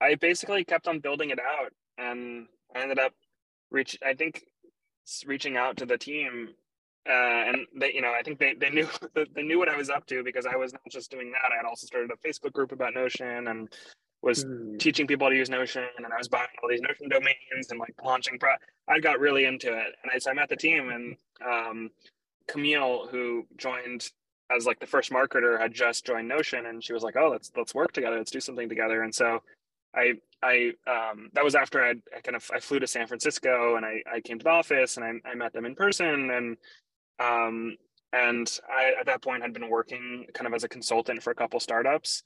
I 0.00 0.16
basically 0.16 0.64
kept 0.64 0.88
on 0.88 1.00
building 1.00 1.30
it 1.30 1.38
out, 1.38 1.72
and 1.98 2.46
I 2.74 2.80
ended 2.80 2.98
up 2.98 3.12
reach. 3.70 3.98
I 4.04 4.14
think 4.14 4.44
reaching 5.26 5.56
out 5.56 5.76
to 5.78 5.86
the 5.86 5.96
team, 5.96 6.50
uh, 7.08 7.12
and 7.12 7.66
they, 7.74 7.94
you 7.94 8.02
know, 8.02 8.12
I 8.12 8.22
think 8.22 8.38
they 8.38 8.54
they 8.54 8.70
knew 8.70 8.88
they 9.34 9.42
knew 9.42 9.58
what 9.58 9.68
I 9.68 9.76
was 9.76 9.90
up 9.90 10.06
to 10.06 10.22
because 10.22 10.46
I 10.46 10.56
was 10.56 10.72
not 10.72 10.82
just 10.90 11.10
doing 11.10 11.32
that. 11.32 11.52
I 11.52 11.56
had 11.56 11.66
also 11.66 11.86
started 11.86 12.10
a 12.10 12.28
Facebook 12.28 12.52
group 12.52 12.72
about 12.72 12.94
Notion 12.94 13.48
and 13.48 13.72
was 14.22 14.44
mm. 14.44 14.78
teaching 14.78 15.06
people 15.06 15.28
to 15.28 15.34
use 15.34 15.50
Notion, 15.50 15.84
and 15.96 16.06
I 16.06 16.16
was 16.16 16.28
buying 16.28 16.46
all 16.62 16.68
these 16.68 16.80
Notion 16.80 17.08
domains 17.08 17.70
and 17.70 17.78
like 17.78 17.94
launching. 18.04 18.38
Pro- 18.38 18.54
I 18.88 19.00
got 19.00 19.20
really 19.20 19.44
into 19.44 19.68
it, 19.68 19.94
and 20.02 20.12
I, 20.14 20.18
so 20.18 20.30
I 20.30 20.34
met 20.34 20.48
the 20.48 20.56
team, 20.56 20.90
and 20.90 21.16
um, 21.44 21.90
Camille, 22.48 23.08
who 23.10 23.46
joined 23.56 24.10
as 24.54 24.66
like 24.66 24.80
the 24.80 24.86
first 24.86 25.10
marketer, 25.10 25.58
had 25.60 25.72
just 25.72 26.06
joined 26.06 26.28
Notion, 26.28 26.66
and 26.66 26.82
she 26.82 26.92
was 26.92 27.02
like, 27.02 27.16
"Oh, 27.16 27.30
let's 27.30 27.50
let's 27.56 27.74
work 27.74 27.92
together. 27.92 28.16
Let's 28.16 28.30
do 28.30 28.40
something 28.40 28.68
together." 28.68 29.02
And 29.02 29.14
so 29.14 29.42
I 29.94 30.14
I 30.42 30.72
um, 30.86 31.30
that 31.34 31.44
was 31.44 31.54
after 31.54 31.82
I, 31.82 31.94
I, 32.16 32.20
kind 32.22 32.36
of 32.36 32.50
I 32.52 32.58
flew 32.58 32.80
to 32.80 32.86
San 32.86 33.06
Francisco 33.06 33.76
and 33.76 33.84
I, 33.84 34.02
I 34.12 34.20
came 34.20 34.38
to 34.38 34.44
the 34.44 34.50
office 34.50 34.96
and 34.96 35.04
I, 35.04 35.30
I 35.30 35.34
met 35.34 35.52
them 35.52 35.64
in 35.64 35.74
person 35.74 36.30
and 36.30 36.56
um, 37.20 37.76
and 38.12 38.58
I 38.68 38.94
at 38.98 39.06
that 39.06 39.22
point 39.22 39.42
had 39.42 39.52
been 39.52 39.68
working 39.68 40.26
kind 40.34 40.46
of 40.46 40.54
as 40.54 40.64
a 40.64 40.68
consultant 40.68 41.22
for 41.22 41.30
a 41.30 41.34
couple 41.34 41.60
startups 41.60 42.22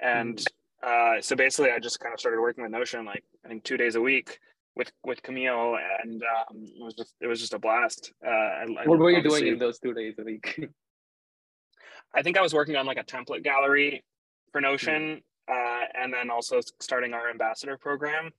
and 0.00 0.36
mm. 0.36 0.46
Uh, 0.82 1.20
so 1.20 1.36
basically 1.36 1.70
I 1.70 1.78
just 1.78 2.00
kind 2.00 2.12
of 2.12 2.20
started 2.20 2.40
working 2.40 2.62
with 2.62 2.72
Notion 2.72 3.04
like 3.04 3.24
I 3.44 3.48
think 3.48 3.64
two 3.64 3.76
days 3.76 3.94
a 3.94 4.00
week 4.00 4.38
with 4.76 4.90
with 5.04 5.22
Camille 5.22 5.76
and 6.02 6.22
um, 6.22 6.64
it 6.64 6.82
was 6.82 6.94
just 6.94 7.14
it 7.20 7.26
was 7.26 7.40
just 7.40 7.54
a 7.54 7.58
blast. 7.58 8.12
Uh, 8.24 8.30
I, 8.30 8.66
what 8.84 8.98
were 8.98 9.10
you 9.10 9.22
doing 9.22 9.46
in 9.46 9.58
those 9.58 9.78
two 9.78 9.94
days 9.94 10.14
a 10.18 10.24
week? 10.24 10.60
I 12.14 12.22
think 12.22 12.36
I 12.36 12.42
was 12.42 12.52
working 12.52 12.76
on 12.76 12.86
like 12.86 12.98
a 12.98 13.04
template 13.04 13.44
gallery 13.44 14.04
for 14.52 14.60
Notion. 14.60 15.16
Mm 15.16 15.20
uh, 15.50 15.84
and 16.00 16.12
then 16.12 16.30
also 16.30 16.60
starting 16.80 17.12
our 17.12 17.28
ambassador 17.30 17.76
program. 17.76 18.30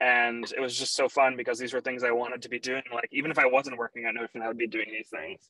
And 0.00 0.44
it 0.52 0.60
was 0.60 0.78
just 0.78 0.94
so 0.94 1.08
fun 1.08 1.36
because 1.36 1.58
these 1.58 1.72
were 1.72 1.80
things 1.80 2.04
I 2.04 2.12
wanted 2.12 2.42
to 2.42 2.48
be 2.48 2.60
doing. 2.60 2.82
Like 2.92 3.08
even 3.10 3.30
if 3.30 3.38
I 3.38 3.46
wasn't 3.46 3.78
working 3.78 4.04
at 4.04 4.14
Notion, 4.14 4.42
I 4.42 4.48
would 4.48 4.58
be 4.58 4.68
doing 4.68 4.86
these 4.90 5.08
things. 5.08 5.40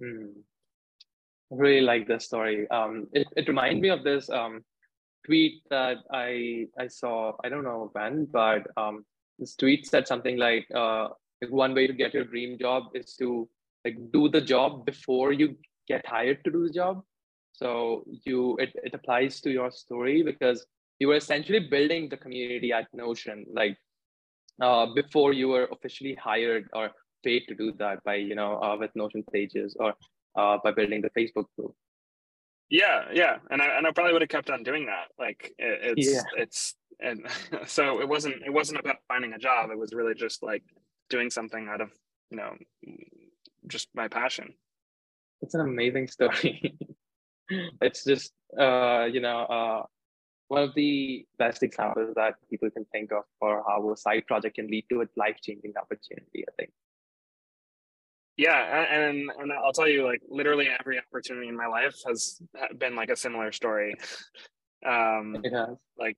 Mm. 0.00 0.32
I 1.52 1.54
really 1.54 1.82
like 1.82 2.08
this 2.08 2.24
story. 2.24 2.68
Um, 2.70 3.08
it, 3.12 3.26
it 3.36 3.48
reminded 3.48 3.82
me 3.82 3.90
of 3.90 4.02
this 4.02 4.30
um, 4.30 4.64
tweet 5.26 5.62
that 5.70 5.98
I 6.10 6.66
I 6.78 6.86
saw. 6.86 7.32
I 7.44 7.48
don't 7.48 7.64
know 7.64 7.90
when, 7.92 8.26
but 8.26 8.66
um, 8.76 9.04
this 9.38 9.54
tweet 9.56 9.86
said 9.86 10.06
something 10.06 10.36
like, 10.36 10.66
uh, 10.74 11.08
"One 11.50 11.74
way 11.74 11.86
to 11.86 11.92
get 11.92 12.14
your 12.14 12.24
dream 12.24 12.56
job 12.58 12.84
is 12.94 13.14
to 13.16 13.48
like 13.84 13.98
do 14.12 14.28
the 14.28 14.40
job 14.40 14.86
before 14.86 15.32
you 15.32 15.56
get 15.88 16.06
hired 16.06 16.44
to 16.44 16.50
do 16.50 16.66
the 16.66 16.72
job." 16.72 17.02
So 17.52 18.04
you 18.24 18.56
it, 18.58 18.72
it 18.82 18.94
applies 18.94 19.40
to 19.42 19.50
your 19.50 19.70
story 19.70 20.22
because 20.22 20.66
you 20.98 21.08
were 21.08 21.16
essentially 21.16 21.60
building 21.60 22.08
the 22.08 22.16
community 22.16 22.72
at 22.72 22.92
Notion, 22.94 23.44
like 23.52 23.76
uh, 24.60 24.86
before 24.94 25.32
you 25.32 25.48
were 25.48 25.68
officially 25.72 26.14
hired 26.14 26.68
or 26.72 26.90
paid 27.24 27.44
to 27.48 27.54
do 27.54 27.72
that 27.78 28.02
by 28.04 28.14
you 28.16 28.34
know 28.34 28.60
uh, 28.60 28.76
with 28.78 28.94
Notion 28.94 29.24
pages 29.32 29.76
or 29.80 29.94
uh, 30.36 30.58
by 30.62 30.70
building 30.70 31.02
the 31.02 31.10
Facebook 31.10 31.46
group. 31.58 31.74
Yeah, 32.68 33.04
yeah, 33.12 33.36
and 33.50 33.62
I 33.62 33.78
and 33.78 33.86
I 33.86 33.92
probably 33.92 34.12
would 34.12 34.22
have 34.22 34.28
kept 34.28 34.50
on 34.50 34.62
doing 34.62 34.86
that. 34.86 35.08
Like 35.18 35.54
it, 35.58 35.98
it's 35.98 36.12
yeah. 36.12 36.22
it's 36.36 36.74
and 37.00 37.26
so 37.66 38.00
it 38.00 38.08
wasn't 38.08 38.42
it 38.44 38.52
wasn't 38.52 38.80
about 38.80 38.96
finding 39.08 39.32
a 39.32 39.38
job. 39.38 39.70
It 39.70 39.78
was 39.78 39.92
really 39.92 40.14
just 40.14 40.42
like 40.42 40.62
doing 41.08 41.30
something 41.30 41.68
out 41.68 41.80
of 41.80 41.90
you 42.30 42.36
know 42.36 42.56
just 43.68 43.88
my 43.94 44.08
passion. 44.08 44.54
It's 45.42 45.54
an 45.54 45.60
amazing 45.60 46.08
story. 46.08 46.76
it's 47.80 48.04
just 48.04 48.32
uh, 48.58 49.04
you 49.04 49.20
know 49.20 49.40
uh, 49.40 49.82
one 50.48 50.64
of 50.64 50.74
the 50.74 51.24
best 51.38 51.62
examples 51.62 52.14
that 52.16 52.34
people 52.50 52.70
can 52.70 52.84
think 52.86 53.12
of 53.12 53.24
for 53.38 53.62
how 53.66 53.92
a 53.92 53.96
side 53.96 54.26
project 54.26 54.56
can 54.56 54.66
lead 54.66 54.86
to 54.90 55.02
a 55.02 55.06
life 55.16 55.36
changing 55.40 55.74
opportunity. 55.80 56.44
I 56.48 56.52
think. 56.58 56.72
Yeah, 58.36 58.86
and 58.90 59.30
and 59.38 59.52
I'll 59.52 59.72
tell 59.72 59.88
you, 59.88 60.04
like 60.04 60.20
literally 60.28 60.68
every 60.68 60.98
opportunity 60.98 61.48
in 61.48 61.56
my 61.56 61.66
life 61.66 61.96
has 62.06 62.40
been 62.76 62.94
like 62.94 63.08
a 63.08 63.16
similar 63.16 63.52
story. 63.52 63.94
Um, 64.84 65.36
it 65.42 65.52
has. 65.52 65.76
Like, 65.98 66.16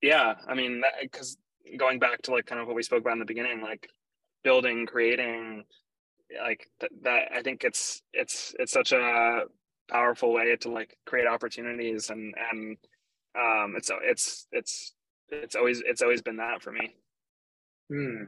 yeah, 0.00 0.34
I 0.48 0.54
mean, 0.54 0.82
because 1.02 1.36
going 1.76 1.98
back 1.98 2.22
to 2.22 2.30
like 2.30 2.46
kind 2.46 2.60
of 2.60 2.66
what 2.68 2.76
we 2.76 2.82
spoke 2.82 3.00
about 3.00 3.14
in 3.14 3.18
the 3.18 3.24
beginning, 3.24 3.60
like 3.62 3.88
building, 4.44 4.86
creating, 4.86 5.64
like 6.40 6.68
th- 6.80 6.92
that. 7.02 7.32
I 7.34 7.42
think 7.42 7.64
it's 7.64 8.02
it's 8.12 8.54
it's 8.58 8.72
such 8.72 8.92
a 8.92 9.42
powerful 9.88 10.32
way 10.32 10.56
to 10.56 10.70
like 10.70 10.96
create 11.06 11.26
opportunities 11.26 12.10
and 12.10 12.34
and 12.50 12.76
um 13.38 13.74
it's 13.76 13.90
it's 14.02 14.46
it's 14.50 14.94
it's 15.28 15.54
always 15.54 15.82
it's 15.86 16.02
always 16.02 16.22
been 16.22 16.38
that 16.38 16.62
for 16.62 16.72
me 16.72 16.94
hmm. 17.88 18.24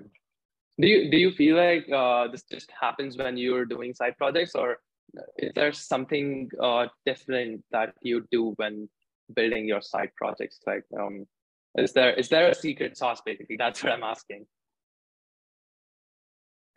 Do 0.81 0.87
you 0.87 1.11
do 1.11 1.17
you 1.17 1.31
feel 1.33 1.57
like 1.57 1.89
uh 1.91 2.29
this 2.29 2.45
just 2.51 2.71
happens 2.81 3.17
when 3.17 3.37
you're 3.37 3.65
doing 3.65 3.95
side 3.95 4.17
projects 4.17 4.55
or 4.55 4.79
is 5.39 5.53
there 5.55 5.73
something 5.73 6.49
uh 6.63 6.87
different 7.05 7.65
that 7.71 7.95
you 8.03 8.25
do 8.31 8.53
when 8.57 8.89
building 9.35 9.67
your 9.67 9.81
side 9.81 10.11
projects? 10.17 10.61
Like 10.67 10.85
um 10.99 11.27
is 11.77 11.93
there 11.93 12.13
is 12.15 12.29
there 12.29 12.49
a 12.49 12.55
secret 12.55 12.97
sauce 12.97 13.21
basically? 13.25 13.57
That's 13.57 13.83
what 13.83 13.93
i'm 13.93 14.03
asking. 14.03 14.47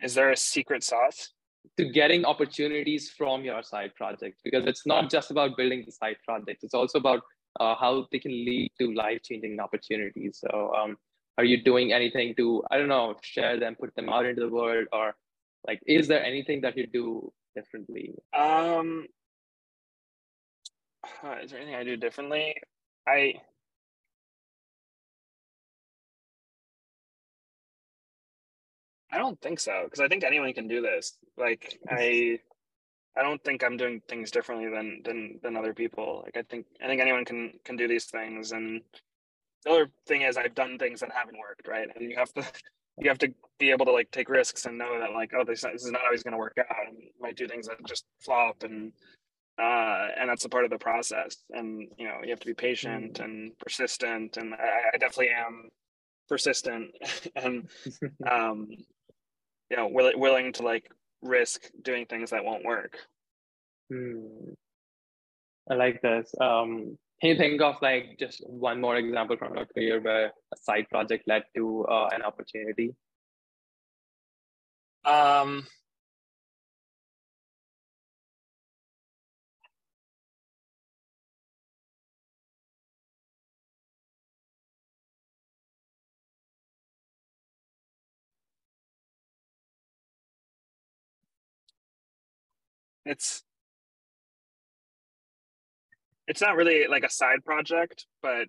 Is 0.02 0.16
there 0.16 0.32
a 0.32 0.38
secret 0.38 0.84
sauce? 0.84 1.30
To 1.78 1.86
getting 1.92 2.26
opportunities 2.26 3.12
from 3.16 3.44
your 3.44 3.62
side 3.62 3.92
projects 3.96 4.42
because 4.44 4.66
it's 4.66 4.86
not 4.88 5.12
just 5.12 5.30
about 5.30 5.56
building 5.56 5.84
the 5.86 5.92
side 5.92 6.18
projects. 6.26 6.64
It's 6.64 6.74
also 6.74 6.98
about 6.98 7.22
uh, 7.60 7.76
how 7.76 8.08
they 8.12 8.18
can 8.18 8.32
lead 8.32 8.72
to 8.80 8.94
life 8.94 9.22
changing 9.24 9.60
opportunities. 9.60 10.40
So 10.44 10.74
um, 10.74 10.98
are 11.42 11.50
you 11.52 11.62
doing 11.64 11.92
anything 11.92 12.36
to 12.40 12.64
i 12.72 12.78
don't 12.78 12.94
know 12.96 13.16
share 13.22 13.60
them 13.60 13.76
put 13.84 13.96
them 13.96 14.10
out 14.10 14.26
into 14.32 14.42
the 14.42 14.54
world 14.60 14.88
or 14.94 15.16
like 15.68 15.80
is 15.98 16.08
there 16.08 16.24
anything 16.24 16.62
that 16.62 16.78
you 16.78 16.86
do 16.86 17.06
differently 17.56 18.14
um 18.38 19.08
is 21.42 21.50
there 21.50 21.60
anything 21.60 21.80
i 21.84 21.84
do 21.84 21.98
differently 21.98 22.46
i 23.08 23.34
I 29.14 29.18
don't 29.18 29.42
think 29.42 29.60
so 29.60 29.82
because 29.84 30.00
I 30.00 30.08
think 30.08 30.24
anyone 30.24 30.54
can 30.54 30.70
do 30.70 30.82
this. 30.82 31.18
Like 31.38 31.80
I, 31.90 32.40
I 33.18 33.24
don't 33.24 33.44
think 33.44 33.62
I'm 33.62 33.76
doing 33.76 34.02
things 34.08 34.32
differently 34.32 34.70
than 34.70 35.02
than 35.04 35.40
than 35.44 35.58
other 35.58 35.74
people. 35.74 36.22
Like 36.24 36.38
I 36.38 36.44
think 36.44 36.66
I 36.82 36.88
think 36.88 37.02
anyone 37.02 37.26
can 37.26 37.52
can 37.66 37.76
do 37.76 37.90
these 37.90 38.06
things. 38.06 38.54
And 38.54 38.82
the 39.64 39.72
other 39.72 39.92
thing 40.08 40.22
is 40.22 40.38
I've 40.38 40.56
done 40.56 40.78
things 40.78 41.00
that 41.02 41.12
haven't 41.12 41.40
worked, 41.40 41.68
right? 41.68 41.88
And 41.96 42.10
you 42.10 42.18
have 42.18 42.34
to 42.34 42.44
you 42.98 43.10
have 43.10 43.20
to 43.20 43.34
be 43.60 43.72
able 43.72 43.86
to 43.86 43.92
like 43.92 44.12
take 44.12 44.30
risks 44.30 44.66
and 44.66 44.78
know 44.78 45.00
that 45.00 45.14
like 45.14 45.32
oh 45.38 45.44
this, 45.44 45.62
this 45.62 45.84
is 45.84 45.92
not 45.92 46.04
always 46.06 46.24
going 46.24 46.34
to 46.34 46.38
work 46.38 46.58
out 46.60 46.88
and 46.88 46.98
might 47.20 47.38
do 47.38 47.48
things 47.48 47.68
that 47.68 47.78
just 47.88 48.06
flop 48.20 48.64
and 48.64 48.92
uh, 49.62 50.08
and 50.18 50.30
that's 50.30 50.46
a 50.46 50.50
part 50.50 50.64
of 50.64 50.72
the 50.72 50.78
process. 50.78 51.38
And 51.52 51.90
you 51.98 52.08
know 52.08 52.20
you 52.24 52.30
have 52.30 52.40
to 52.40 52.48
be 52.48 52.54
patient 52.54 53.16
mm. 53.16 53.24
and 53.24 53.58
persistent. 53.60 54.38
And 54.38 54.54
I, 54.54 54.96
I 54.96 54.98
definitely 54.98 55.30
am 55.30 55.70
persistent 56.32 56.92
and 57.36 57.70
um 58.32 58.68
you 59.70 59.78
know 59.78 59.88
will, 59.90 60.12
willing 60.16 60.54
to 60.54 60.64
like 60.64 60.90
risk 61.22 61.70
doing 61.82 62.06
things 62.06 62.30
that 62.30 62.46
won't 62.46 62.64
work 62.64 62.98
hmm. 63.92 64.54
i 65.70 65.74
like 65.74 66.02
this 66.02 66.34
um 66.40 66.98
can 67.22 67.30
you 67.30 67.38
think 67.38 67.62
of 67.62 67.76
like 67.82 68.18
just 68.20 68.44
one 68.50 68.82
more 68.82 68.98
example 68.98 69.38
from 69.38 69.56
your 69.56 69.66
career 69.66 70.02
where 70.02 70.26
a 70.28 70.58
side 70.58 70.88
project 70.90 71.24
led 71.28 71.44
to 71.56 71.86
uh, 71.86 72.10
an 72.14 72.22
opportunity? 72.24 72.96
Um 75.06 75.68
it's 93.06 93.44
it's 96.32 96.40
not 96.40 96.56
really 96.56 96.88
like 96.88 97.04
a 97.04 97.10
side 97.10 97.44
project, 97.44 98.06
but 98.22 98.46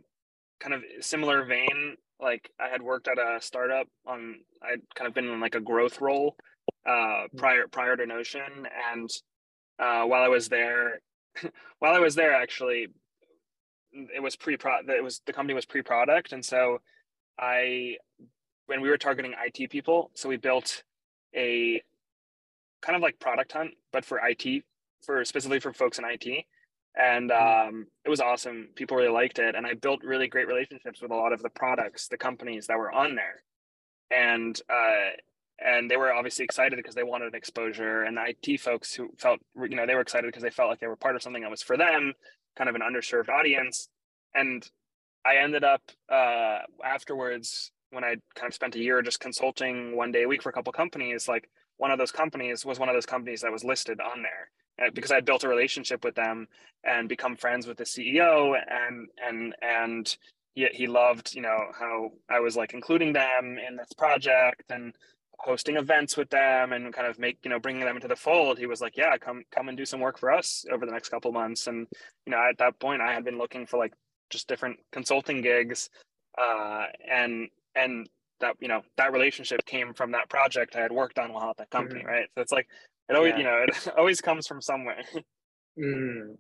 kind 0.61 0.73
of 0.73 0.85
similar 1.01 1.45
vein. 1.45 1.97
Like 2.21 2.49
I 2.61 2.69
had 2.69 2.81
worked 2.81 3.09
at 3.09 3.19
a 3.19 3.41
startup 3.41 3.89
on 4.07 4.37
I'd 4.63 4.83
kind 4.95 5.09
of 5.09 5.15
been 5.15 5.27
in 5.29 5.41
like 5.41 5.57
a 5.57 5.61
growth 5.61 6.01
role 6.01 6.37
uh 6.89 7.25
prior 7.37 7.67
prior 7.67 7.97
to 7.97 8.07
Notion. 8.07 8.69
And 8.93 9.11
uh 9.81 10.05
while 10.05 10.23
I 10.23 10.29
was 10.29 10.49
there 10.49 11.01
while 11.81 11.93
I 11.93 11.99
was 11.99 12.15
there 12.15 12.33
actually 12.33 12.87
it 13.93 14.23
was 14.23 14.37
pre 14.37 14.57
pro 14.57 14.75
it 14.87 15.03
was 15.03 15.21
the 15.27 15.33
company 15.33 15.53
was 15.53 15.67
pre 15.67 15.83
product 15.83 16.33
and 16.33 16.45
so 16.45 16.79
I 17.37 17.97
when 18.67 18.81
we 18.81 18.91
were 18.91 18.97
targeting 18.97 19.35
IT 19.45 19.71
people, 19.71 20.13
so 20.15 20.29
we 20.29 20.37
built 20.37 20.85
a 21.35 21.83
kind 22.81 22.95
of 22.95 23.03
like 23.03 23.19
product 23.19 23.51
hunt, 23.53 23.73
but 23.93 24.05
for 24.05 24.21
IT, 24.23 24.63
for 25.05 25.25
specifically 25.25 25.59
for 25.59 25.73
folks 25.73 25.99
in 25.99 26.05
IT. 26.07 26.45
And 26.97 27.31
hmm. 27.31 27.43
um, 27.43 27.87
it 28.05 28.11
was 28.11 28.21
awesome. 28.21 28.69
People 28.75 28.97
really 28.97 29.13
liked 29.13 29.39
it. 29.39 29.55
And 29.55 29.67
I 29.67 29.75
built 29.75 30.03
really 30.03 30.29
great 30.29 30.47
relationships 30.47 31.01
with 31.01 31.11
a 31.11 31.17
lot 31.17 31.33
of 31.33 31.43
the 31.43 31.51
products, 31.51 32.09
the 32.09 32.19
companies 32.19 32.67
that 32.67 32.79
were 32.79 32.93
on 32.93 33.15
there. 33.15 33.43
And 34.11 34.61
uh, 34.69 35.17
and 35.59 35.91
they 35.91 35.97
were 35.97 36.13
obviously 36.13 36.45
excited 36.45 36.77
because 36.77 36.95
they 36.95 37.03
wanted 37.03 37.35
exposure. 37.35 38.03
And 38.03 38.17
the 38.17 38.35
IT 38.49 38.61
folks 38.61 38.95
who 38.95 39.11
felt, 39.19 39.41
you 39.57 39.77
know, 39.77 39.87
they 39.87 39.95
were 39.95 40.01
excited 40.01 40.27
because 40.27 40.43
they 40.43 40.51
felt 40.51 40.71
like 40.71 40.81
they 40.81 40.87
were 40.87 40.97
part 40.97 41.15
of 41.15 41.23
something 41.23 41.43
that 41.43 41.51
was 41.51 41.63
for 41.63 41.77
them, 41.77 42.13
kind 42.57 42.69
of 42.69 42.75
an 42.75 42.83
underserved 42.83 43.29
audience. 43.29 43.89
And 44.35 44.69
I 45.25 45.37
ended 45.37 45.63
up 45.63 45.83
uh, 46.11 46.59
afterwards 46.85 47.71
when 47.91 48.05
I 48.05 48.17
kind 48.35 48.49
of 48.49 48.55
spent 48.55 48.75
a 48.75 48.81
year 48.81 49.03
just 49.03 49.21
consulting 49.21 49.97
one 49.97 50.11
day 50.11 50.25
a 50.25 50.29
week 50.29 50.43
for 50.43 50.49
a 50.49 50.53
couple 50.53 50.73
companies, 50.73 51.29
like 51.29 51.49
one 51.77 51.91
of 51.91 51.99
those 51.99 52.11
companies 52.11 52.65
was 52.65 52.79
one 52.79 52.89
of 52.89 52.95
those 52.95 53.07
companies 53.07 53.43
that 53.43 53.53
was 53.53 53.65
listed 53.65 54.01
on 54.01 54.23
there 54.23 54.51
because 54.95 55.11
I 55.11 55.17
had 55.17 55.25
built 55.25 55.45
a 55.45 55.49
relationship 55.49 56.05
with 56.05 56.15
them 56.15 56.49
and 56.85 57.09
become 57.09 57.37
friends 57.37 57.67
with 57.67 57.79
the 57.79 57.85
CEO 57.85 58.55
and 58.69 59.09
and 59.25 59.55
and 59.63 60.17
he, 60.55 60.67
he 60.73 60.87
loved 60.87 61.35
you 61.35 61.43
know 61.43 61.59
how 61.79 62.11
I 62.29 62.41
was 62.41 62.57
like 62.57 62.75
including 62.75 63.13
them 63.13 63.59
in 63.59 63.77
this 63.77 63.93
project 63.97 64.65
and 64.71 64.95
hosting 65.39 65.77
events 65.77 66.17
with 66.17 66.31
them 66.31 66.73
and 66.73 66.93
kind 66.93 67.07
of 67.07 67.19
make 67.19 67.39
you 67.43 67.51
know 67.51 67.59
bringing 67.59 67.85
them 67.85 67.97
into 67.97 68.09
the 68.09 68.17
fold 68.17 68.59
he 68.59 68.67
was 68.67 68.81
like 68.81 68.97
yeah 68.97 69.17
come 69.17 69.43
come 69.53 69.69
and 69.69 69.77
do 69.77 69.85
some 69.85 70.01
work 70.01 70.19
for 70.19 70.31
us 70.31 70.65
over 70.73 70.87
the 70.87 70.93
next 70.93 71.09
couple 71.09 71.33
months 71.33 71.67
and 71.67 71.87
you 72.27 72.31
know 72.31 72.39
at 72.49 72.59
that 72.59 72.79
point 72.79 73.03
I 73.03 73.13
had 73.13 73.25
been 73.25 73.39
looking 73.39 73.67
for 73.67 73.79
like 73.79 73.93
just 74.31 74.49
different 74.49 74.79
consulting 74.93 75.41
gigs 75.43 75.91
uh, 76.39 76.87
and 77.11 77.49
and 77.75 78.09
that 78.41 78.57
you 78.61 78.69
know 78.69 78.83
that 78.97 79.13
relationship 79.13 79.65
came 79.65 79.95
from 79.95 80.13
that 80.13 80.29
project 80.29 80.77
I 80.77 80.81
had 80.81 80.93
worked 80.93 81.19
on 81.19 81.33
while 81.33 81.51
at 81.51 81.57
that 81.59 81.71
company, 81.71 82.01
mm-hmm. 82.01 82.09
right? 82.09 82.29
So 82.35 82.43
it's 82.43 82.53
like 82.53 82.67
it 83.09 83.17
always 83.17 83.33
yeah. 83.33 83.39
you 83.39 83.45
know 83.45 83.65
it 83.67 83.89
always 83.99 84.21
comes 84.21 84.47
from 84.47 84.61
somewhere. 84.61 85.03
mm. 85.79 86.37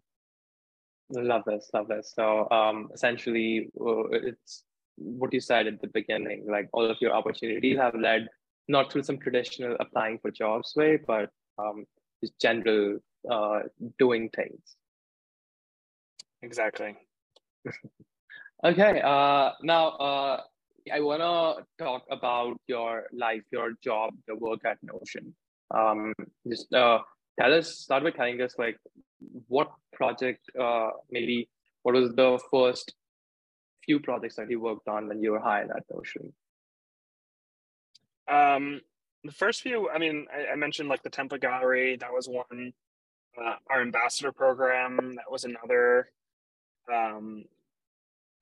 Love 1.11 1.42
this, 1.47 1.69
love 1.75 1.88
this. 1.88 2.12
So 2.14 2.49
um, 2.50 2.88
essentially, 2.95 3.69
uh, 3.78 4.09
it's 4.12 4.64
what 4.97 5.33
you 5.33 5.40
said 5.40 5.66
at 5.66 5.81
the 5.81 5.88
beginning. 5.88 6.47
Like 6.49 6.69
all 6.73 6.90
of 6.90 6.97
your 7.00 7.12
opportunities 7.12 7.76
have 7.76 7.95
led 7.95 8.28
not 8.69 8.90
through 8.90 9.02
some 9.02 9.19
traditional 9.19 9.76
applying 9.78 10.19
for 10.19 10.31
jobs 10.31 10.73
way, 10.75 10.99
but 11.07 11.28
um, 11.59 11.85
just 12.23 12.38
general 12.40 12.99
uh, 13.31 13.61
doing 13.99 14.31
things. 14.31 14.76
Exactly. 16.42 16.97
okay. 18.64 19.00
Uh, 19.02 19.50
now, 19.62 19.88
uh, 19.88 20.40
I 20.92 21.00
want 21.00 21.21
to 21.21 21.85
talk 21.85 22.02
about 22.11 22.57
your 22.66 23.04
life, 23.12 23.42
your 23.52 23.75
job, 23.83 24.14
your 24.26 24.38
work 24.38 24.61
at 24.64 24.78
Notion. 24.83 25.35
Um, 25.73 26.14
just 26.49 26.73
uh, 26.73 27.00
tell 27.41 27.55
us, 27.55 27.79
start 27.79 28.05
by 28.05 28.11
telling 28.11 28.41
us 28.41 28.55
like 28.59 28.79
what 29.49 29.71
project, 29.93 30.50
uh, 30.59 30.91
maybe 31.11 31.49
what 31.83 31.95
was 31.95 32.14
the 32.14 32.38
first 32.50 32.95
few 33.85 34.00
projects 34.00 34.37
that 34.37 34.50
you 34.50 34.61
worked 34.61 34.88
on 34.88 35.09
when 35.09 35.23
you 35.23 35.33
were 35.33 35.41
hired 35.41 35.71
at 35.71 35.85
Notion? 35.93 36.33
Um, 38.29 38.81
the 39.25 39.33
first 39.33 39.62
few, 39.62 39.88
I 39.91 39.99
mean, 39.99 40.26
I, 40.33 40.52
I, 40.52 40.57
mentioned 40.57 40.88
like 40.88 41.02
the 41.02 41.11
template 41.11 41.41
gallery, 41.41 41.97
that 41.97 42.12
was 42.12 42.29
one. 42.29 42.73
Uh, 43.41 43.55
our 43.71 43.81
ambassador 43.81 44.31
program, 44.31 45.14
that 45.17 45.31
was 45.31 45.45
another. 45.45 46.11
Um, 46.93 47.45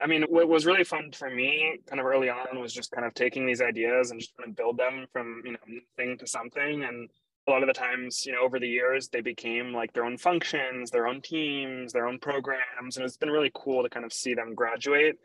I 0.00 0.06
mean, 0.06 0.24
what 0.28 0.48
was 0.48 0.66
really 0.66 0.84
fun 0.84 1.12
for 1.12 1.30
me 1.30 1.78
kind 1.86 2.00
of 2.00 2.06
early 2.06 2.30
on 2.30 2.58
was 2.58 2.72
just 2.72 2.90
kind 2.90 3.06
of 3.06 3.14
taking 3.14 3.46
these 3.46 3.60
ideas 3.60 4.10
and 4.10 4.20
just 4.20 4.36
kind 4.36 4.48
of 4.48 4.56
build 4.56 4.78
them 4.78 5.06
from, 5.12 5.42
you 5.44 5.52
know, 5.52 5.58
nothing 5.66 6.16
to 6.18 6.26
something. 6.26 6.84
And 6.84 7.10
a 7.50 7.52
lot 7.52 7.62
of 7.62 7.66
the 7.66 7.74
times, 7.74 8.24
you 8.24 8.32
know, 8.32 8.42
over 8.42 8.58
the 8.58 8.68
years, 8.68 9.08
they 9.08 9.20
became 9.20 9.72
like 9.72 9.92
their 9.92 10.04
own 10.04 10.16
functions, 10.16 10.90
their 10.90 11.08
own 11.08 11.20
teams, 11.20 11.92
their 11.92 12.06
own 12.06 12.18
programs. 12.18 12.96
And 12.96 13.04
it's 13.04 13.16
been 13.16 13.30
really 13.30 13.50
cool 13.54 13.82
to 13.82 13.88
kind 13.88 14.06
of 14.06 14.12
see 14.12 14.34
them 14.34 14.54
graduate. 14.54 15.18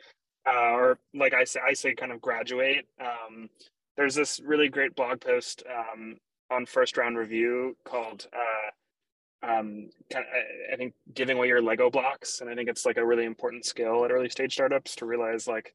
Uh, 0.48 0.72
or 0.72 1.00
like 1.14 1.34
I 1.34 1.44
say, 1.44 1.60
I 1.66 1.74
say 1.74 1.94
kind 1.94 2.12
of 2.12 2.22
graduate. 2.22 2.88
Um, 3.00 3.50
there's 3.96 4.16
this 4.16 4.42
really 4.44 4.70
great 4.70 4.96
blog 4.96 5.22
post 5.22 5.64
um, 5.72 6.18
on 6.52 6.66
first 6.66 6.98
round 6.98 7.18
review 7.18 7.78
called 7.86 8.28
uh, 8.34 9.48
um, 9.48 9.90
kind 10.12 10.26
of, 10.26 10.74
I 10.74 10.76
think 10.76 10.94
giving 11.14 11.38
away 11.38 11.48
your 11.48 11.62
Lego 11.62 11.90
blocks, 11.90 12.42
and 12.42 12.50
I 12.50 12.56
think 12.56 12.70
it's 12.70 12.86
like 12.86 12.98
a 12.98 13.06
really 13.06 13.26
important 13.26 13.66
skill 13.66 14.04
at 14.04 14.12
early 14.12 14.30
stage 14.30 14.54
startups 14.54 14.96
to 14.98 15.06
realize 15.06 15.48
like, 15.48 15.74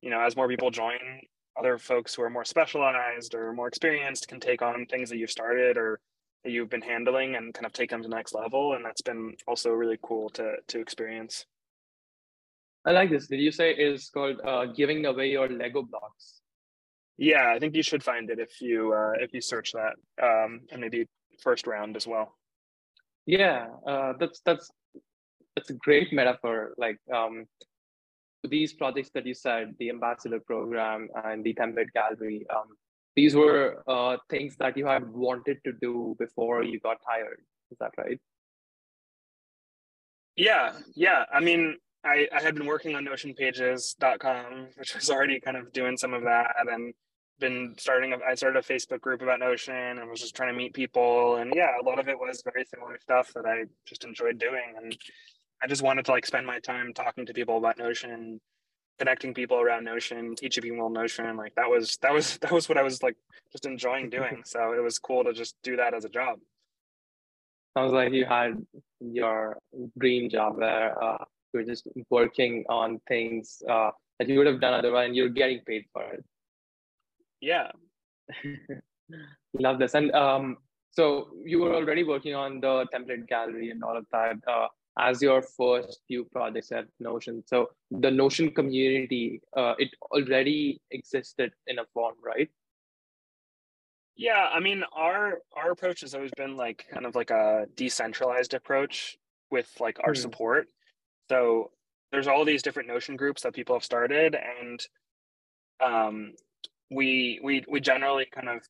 you 0.00 0.10
know, 0.10 0.20
as 0.20 0.36
more 0.36 0.48
people 0.48 0.70
join, 0.70 0.98
other 1.60 1.78
folks 1.78 2.14
who 2.14 2.22
are 2.22 2.30
more 2.30 2.44
specialized 2.44 3.34
or 3.34 3.52
more 3.52 3.68
experienced 3.68 4.28
can 4.28 4.40
take 4.40 4.62
on 4.62 4.86
things 4.86 5.10
that 5.10 5.18
you've 5.18 5.30
started 5.30 5.76
or 5.76 6.00
that 6.42 6.50
you've 6.50 6.70
been 6.70 6.80
handling 6.80 7.36
and 7.36 7.52
kind 7.52 7.66
of 7.66 7.72
take 7.72 7.90
them 7.90 8.02
to 8.02 8.08
the 8.08 8.14
next 8.14 8.34
level, 8.34 8.72
and 8.72 8.84
that's 8.84 9.02
been 9.02 9.36
also 9.46 9.70
really 9.70 9.98
cool 10.02 10.30
to 10.30 10.54
to 10.68 10.80
experience. 10.80 11.44
I 12.86 12.92
like 12.92 13.10
this. 13.10 13.26
Did 13.26 13.40
you 13.40 13.52
say 13.52 13.74
it's 13.74 14.08
called 14.08 14.40
uh, 14.42 14.64
giving 14.66 15.04
away 15.04 15.28
your 15.30 15.48
Lego 15.48 15.82
blocks? 15.82 16.40
Yeah, 17.18 17.52
I 17.54 17.58
think 17.58 17.76
you 17.76 17.82
should 17.82 18.02
find 18.02 18.30
it 18.30 18.38
if 18.38 18.62
you 18.62 18.94
uh, 18.94 19.12
if 19.22 19.34
you 19.34 19.42
search 19.42 19.72
that, 19.72 19.94
um, 20.22 20.60
and 20.72 20.80
maybe 20.80 21.06
first 21.42 21.66
round 21.66 21.96
as 21.96 22.06
well. 22.06 22.38
Yeah, 23.26 23.66
uh, 23.86 24.14
that's 24.18 24.40
that's 24.46 24.70
that's 25.54 25.70
a 25.70 25.74
great 25.74 26.10
metaphor. 26.12 26.72
Like 26.78 26.98
um, 27.14 27.44
these 28.48 28.72
projects 28.72 29.10
that 29.14 29.26
you 29.26 29.34
said, 29.34 29.74
the 29.78 29.90
ambassador 29.90 30.40
program 30.40 31.08
and 31.24 31.44
the 31.44 31.54
template 31.54 31.92
gallery, 31.92 32.46
um, 32.54 32.76
these 33.16 33.34
were 33.34 33.82
uh, 33.86 34.16
things 34.28 34.56
that 34.56 34.76
you 34.76 34.86
had 34.86 35.08
wanted 35.08 35.58
to 35.64 35.72
do 35.80 36.16
before 36.18 36.62
you 36.62 36.80
got 36.80 36.98
hired. 37.06 37.40
Is 37.70 37.78
that 37.78 37.92
right? 37.98 38.20
Yeah, 40.36 40.72
yeah. 40.94 41.24
I 41.32 41.40
mean, 41.40 41.76
I, 42.04 42.28
I 42.32 42.40
had 42.40 42.54
been 42.54 42.66
working 42.66 42.94
on 42.94 43.04
notionpages.com, 43.04 44.68
which 44.76 44.94
was 44.94 45.10
already 45.10 45.40
kind 45.40 45.56
of 45.56 45.72
doing 45.72 45.96
some 45.96 46.14
of 46.14 46.22
that. 46.22 46.54
And 46.58 46.94
been 47.40 47.74
starting. 47.78 48.14
I 48.26 48.34
started 48.34 48.58
a 48.58 48.62
Facebook 48.62 49.00
group 49.00 49.22
about 49.22 49.40
Notion 49.40 49.74
and 49.74 50.08
was 50.08 50.20
just 50.20 50.36
trying 50.36 50.52
to 50.52 50.56
meet 50.56 50.74
people. 50.74 51.36
And 51.36 51.52
yeah, 51.56 51.70
a 51.80 51.84
lot 51.84 51.98
of 51.98 52.08
it 52.08 52.18
was 52.18 52.42
very 52.44 52.64
similar 52.64 52.98
stuff 53.00 53.32
that 53.34 53.46
I 53.46 53.64
just 53.86 54.04
enjoyed 54.04 54.38
doing. 54.38 54.74
And 54.76 54.96
I 55.62 55.66
just 55.66 55.82
wanted 55.82 56.04
to 56.06 56.12
like 56.12 56.26
spend 56.26 56.46
my 56.46 56.58
time 56.58 56.92
talking 56.94 57.26
to 57.26 57.32
people 57.32 57.58
about 57.58 57.78
Notion, 57.78 58.40
connecting 58.98 59.34
people 59.34 59.60
around 59.60 59.84
Notion, 59.84 60.34
teaching 60.34 60.62
people 60.62 60.90
Notion. 60.90 61.36
Like 61.36 61.54
that 61.56 61.68
was 61.68 61.98
that 62.02 62.12
was 62.12 62.38
that 62.42 62.52
was 62.52 62.68
what 62.68 62.78
I 62.78 62.82
was 62.82 63.02
like 63.02 63.16
just 63.52 63.66
enjoying 63.66 64.10
doing. 64.18 64.42
So 64.44 64.72
it 64.72 64.82
was 64.82 64.98
cool 64.98 65.24
to 65.24 65.32
just 65.32 65.56
do 65.62 65.76
that 65.76 65.94
as 65.94 66.04
a 66.04 66.08
job. 66.08 66.38
Sounds 67.76 67.92
like 67.92 68.12
you 68.12 68.24
had 68.24 68.54
your 69.00 69.58
dream 69.98 70.28
job 70.28 70.58
there. 70.58 71.02
Uh, 71.02 71.24
you 71.52 71.60
were 71.60 71.64
just 71.64 71.86
working 72.10 72.64
on 72.68 73.00
things 73.06 73.62
uh, 73.68 73.90
that 74.18 74.28
you 74.28 74.38
would 74.38 74.46
have 74.46 74.60
done 74.60 74.74
otherwise, 74.74 75.06
and 75.06 75.16
you're 75.16 75.28
getting 75.28 75.60
paid 75.66 75.84
for 75.92 76.02
it 76.04 76.24
yeah 77.40 77.70
love 79.58 79.78
this 79.78 79.94
and 79.94 80.12
um, 80.12 80.56
so 80.92 81.28
you 81.44 81.58
were 81.60 81.74
already 81.74 82.04
working 82.04 82.34
on 82.34 82.60
the 82.60 82.86
template 82.94 83.26
gallery 83.26 83.70
and 83.70 83.82
all 83.82 83.96
of 83.96 84.06
that 84.12 84.36
uh, 84.46 84.66
as 85.00 85.22
your 85.22 85.42
first 85.42 86.00
few 86.06 86.24
projects 86.24 86.72
at 86.72 86.86
notion. 86.98 87.42
So 87.46 87.70
the 87.90 88.10
notion 88.10 88.50
community 88.50 89.40
uh, 89.56 89.74
it 89.78 89.90
already 90.12 90.80
existed 90.90 91.52
in 91.66 91.78
a 91.78 91.84
form 91.94 92.14
right? 92.24 92.50
Yeah 94.16 94.48
i 94.52 94.60
mean 94.60 94.84
our 94.94 95.38
our 95.56 95.70
approach 95.70 96.02
has 96.02 96.14
always 96.14 96.32
been 96.36 96.54
like 96.56 96.84
kind 96.92 97.06
of 97.06 97.14
like 97.14 97.30
a 97.30 97.66
decentralized 97.74 98.52
approach 98.54 99.16
with 99.50 99.68
like 99.80 99.98
our 100.04 100.12
mm-hmm. 100.12 100.22
support. 100.22 100.68
So 101.28 101.70
there's 102.12 102.26
all 102.26 102.44
these 102.44 102.62
different 102.62 102.88
notion 102.88 103.16
groups 103.16 103.42
that 103.42 103.54
people 103.54 103.74
have 103.74 103.84
started 103.84 104.36
and 104.36 104.80
um, 105.80 106.32
we 106.90 107.40
we 107.42 107.64
we 107.68 107.80
generally 107.80 108.26
kind 108.32 108.48
of 108.48 108.60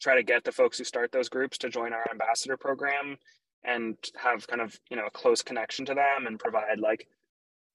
try 0.00 0.16
to 0.16 0.22
get 0.22 0.44
the 0.44 0.52
folks 0.52 0.78
who 0.78 0.84
start 0.84 1.12
those 1.12 1.28
groups 1.28 1.58
to 1.58 1.68
join 1.68 1.92
our 1.92 2.06
ambassador 2.10 2.56
program 2.56 3.16
and 3.64 3.96
have 4.16 4.46
kind 4.46 4.60
of 4.60 4.78
you 4.90 4.96
know 4.96 5.06
a 5.06 5.10
close 5.10 5.42
connection 5.42 5.84
to 5.84 5.94
them 5.94 6.26
and 6.26 6.38
provide 6.38 6.78
like 6.78 7.08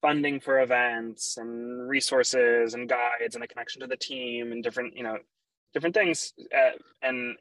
funding 0.01 0.39
for 0.39 0.61
events 0.61 1.37
and 1.37 1.87
resources 1.87 2.73
and 2.73 2.89
guides 2.89 3.35
and 3.35 3.43
a 3.43 3.47
connection 3.47 3.81
to 3.81 3.87
the 3.87 3.97
team 3.97 4.51
and 4.51 4.63
different 4.63 4.95
you 4.95 5.03
know 5.03 5.17
different 5.73 5.95
things 5.95 6.33
uh, 6.55 6.71
and 7.01 7.35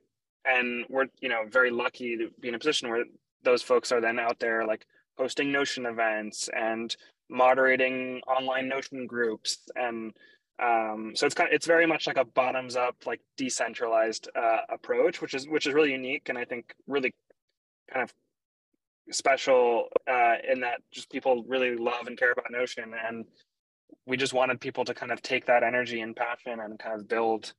and 0.44 0.84
we're 0.88 1.06
you 1.20 1.28
know 1.28 1.42
very 1.48 1.70
lucky 1.70 2.16
to 2.16 2.28
be 2.40 2.48
in 2.48 2.54
a 2.54 2.58
position 2.58 2.88
where 2.88 3.04
those 3.42 3.62
folks 3.62 3.90
are 3.92 4.00
then 4.00 4.18
out 4.18 4.38
there 4.38 4.66
like 4.66 4.86
hosting 5.16 5.50
notion 5.50 5.86
events 5.86 6.48
and 6.54 6.96
moderating 7.28 8.20
online 8.26 8.68
notion 8.68 9.06
groups 9.06 9.58
and 9.76 10.12
um, 10.62 11.12
so 11.14 11.24
it's 11.24 11.34
kind 11.34 11.48
of, 11.48 11.54
it's 11.54 11.66
very 11.66 11.86
much 11.86 12.06
like 12.06 12.18
a 12.18 12.24
bottoms 12.24 12.76
up, 12.76 12.96
like 13.06 13.20
decentralized 13.38 14.28
uh, 14.36 14.58
approach, 14.68 15.22
which 15.22 15.32
is 15.32 15.48
which 15.48 15.66
is 15.66 15.72
really 15.72 15.92
unique 15.92 16.28
and 16.28 16.36
I 16.36 16.44
think 16.44 16.74
really 16.86 17.14
kind 17.90 18.02
of 18.02 18.12
special 19.10 19.88
uh, 20.10 20.34
in 20.50 20.60
that 20.60 20.80
just 20.92 21.10
people 21.10 21.44
really 21.46 21.76
love 21.76 22.06
and 22.06 22.18
care 22.18 22.32
about 22.32 22.50
Notion, 22.50 22.92
and 23.06 23.24
we 24.06 24.16
just 24.16 24.32
wanted 24.32 24.60
people 24.60 24.84
to 24.84 24.94
kind 24.94 25.12
of 25.12 25.22
take 25.22 25.46
that 25.46 25.62
energy 25.62 26.00
and 26.00 26.16
passion 26.16 26.60
and 26.60 26.78
kind 26.78 27.00
of 27.00 27.08
build 27.08 27.52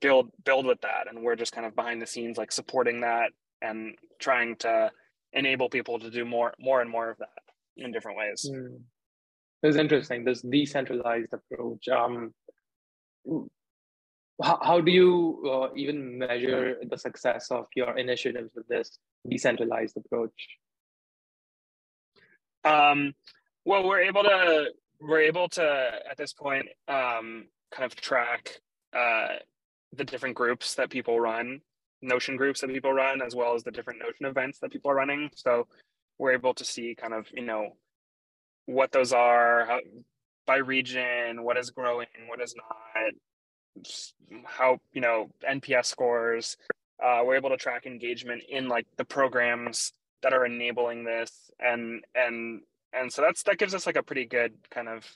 build 0.00 0.30
build 0.44 0.66
with 0.66 0.80
that, 0.82 1.06
and 1.08 1.22
we're 1.22 1.36
just 1.36 1.52
kind 1.52 1.66
of 1.66 1.74
behind 1.74 2.00
the 2.00 2.06
scenes 2.06 2.36
like 2.36 2.52
supporting 2.52 3.00
that 3.00 3.30
and 3.62 3.94
trying 4.18 4.56
to 4.56 4.90
enable 5.32 5.68
people 5.68 5.98
to 5.98 6.10
do 6.10 6.24
more 6.24 6.52
more 6.58 6.80
and 6.80 6.90
more 6.90 7.10
of 7.10 7.18
that 7.18 7.28
in 7.76 7.92
different 7.92 8.18
ways. 8.18 8.50
Mm. 8.52 8.80
It's 9.62 9.78
interesting, 9.78 10.24
this 10.24 10.42
decentralized 10.42 11.32
approach. 11.32 11.88
Um, 11.88 12.34
how, 14.42 14.80
do 14.80 14.90
you 14.90 15.42
uh, 15.50 15.74
even 15.74 16.18
measure 16.18 16.76
the 16.86 16.98
success 16.98 17.50
of 17.50 17.66
your 17.74 17.96
initiatives 17.96 18.50
with 18.54 18.68
this 18.68 18.98
decentralized 19.26 19.96
approach? 19.96 20.32
Um, 22.64 23.14
well, 23.64 23.86
we're 23.86 24.02
able 24.02 24.22
to 24.22 24.66
we're 25.00 25.20
able 25.20 25.48
to 25.50 25.90
at 26.10 26.16
this 26.16 26.32
point 26.32 26.66
um, 26.88 27.46
kind 27.70 27.84
of 27.84 27.94
track 27.94 28.60
uh, 28.96 29.36
the 29.96 30.04
different 30.04 30.34
groups 30.34 30.74
that 30.74 30.90
people 30.90 31.20
run, 31.20 31.60
Notion 32.02 32.36
groups 32.36 32.60
that 32.60 32.70
people 32.70 32.92
run, 32.92 33.22
as 33.22 33.34
well 33.34 33.54
as 33.54 33.62
the 33.62 33.70
different 33.70 34.00
Notion 34.00 34.26
events 34.26 34.58
that 34.60 34.72
people 34.72 34.90
are 34.90 34.94
running. 34.94 35.30
So 35.34 35.66
we're 36.18 36.32
able 36.32 36.54
to 36.54 36.64
see 36.64 36.94
kind 36.94 37.14
of 37.14 37.26
you 37.32 37.44
know 37.44 37.76
what 38.66 38.92
those 38.92 39.12
are 39.12 39.66
how, 39.66 39.80
by 40.46 40.56
region, 40.56 41.42
what 41.42 41.56
is 41.56 41.70
growing, 41.70 42.06
what 42.28 42.40
is 42.40 42.54
not, 42.56 43.84
how 44.44 44.78
you 44.92 45.00
know 45.00 45.30
NPS 45.48 45.86
scores. 45.86 46.56
Uh, 47.02 47.22
we're 47.24 47.36
able 47.36 47.50
to 47.50 47.56
track 47.56 47.86
engagement 47.86 48.42
in 48.48 48.68
like 48.68 48.86
the 48.96 49.04
programs 49.04 49.92
that 50.24 50.32
are 50.32 50.44
enabling 50.44 51.04
this, 51.04 51.30
and 51.60 52.04
and 52.14 52.62
and 52.92 53.12
so 53.12 53.22
that's 53.22 53.42
that 53.44 53.58
gives 53.58 53.74
us 53.74 53.86
like 53.86 53.96
a 53.96 54.02
pretty 54.02 54.26
good 54.26 54.54
kind 54.70 54.88
of 54.88 55.08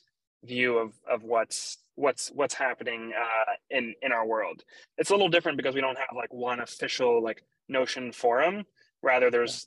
view 0.45 0.79
of 0.79 0.93
of 1.11 1.25
what's 1.25 1.79
what's 1.97 2.31
what's 2.35 2.55
happening 2.55 3.13
uh, 3.19 3.53
in 3.71 3.95
in 4.03 4.13
our 4.13 4.27
world. 4.27 4.63
It's 4.97 5.11
a 5.11 5.15
little 5.15 5.29
different 5.29 5.57
because 5.57 5.75
we 5.75 5.81
don't 5.81 5.99
have 5.99 6.15
like 6.15 6.33
one 6.33 6.61
official 6.61 7.23
like 7.23 7.43
Notion 7.69 8.13
forum. 8.13 8.65
Rather, 9.03 9.31
there's 9.31 9.67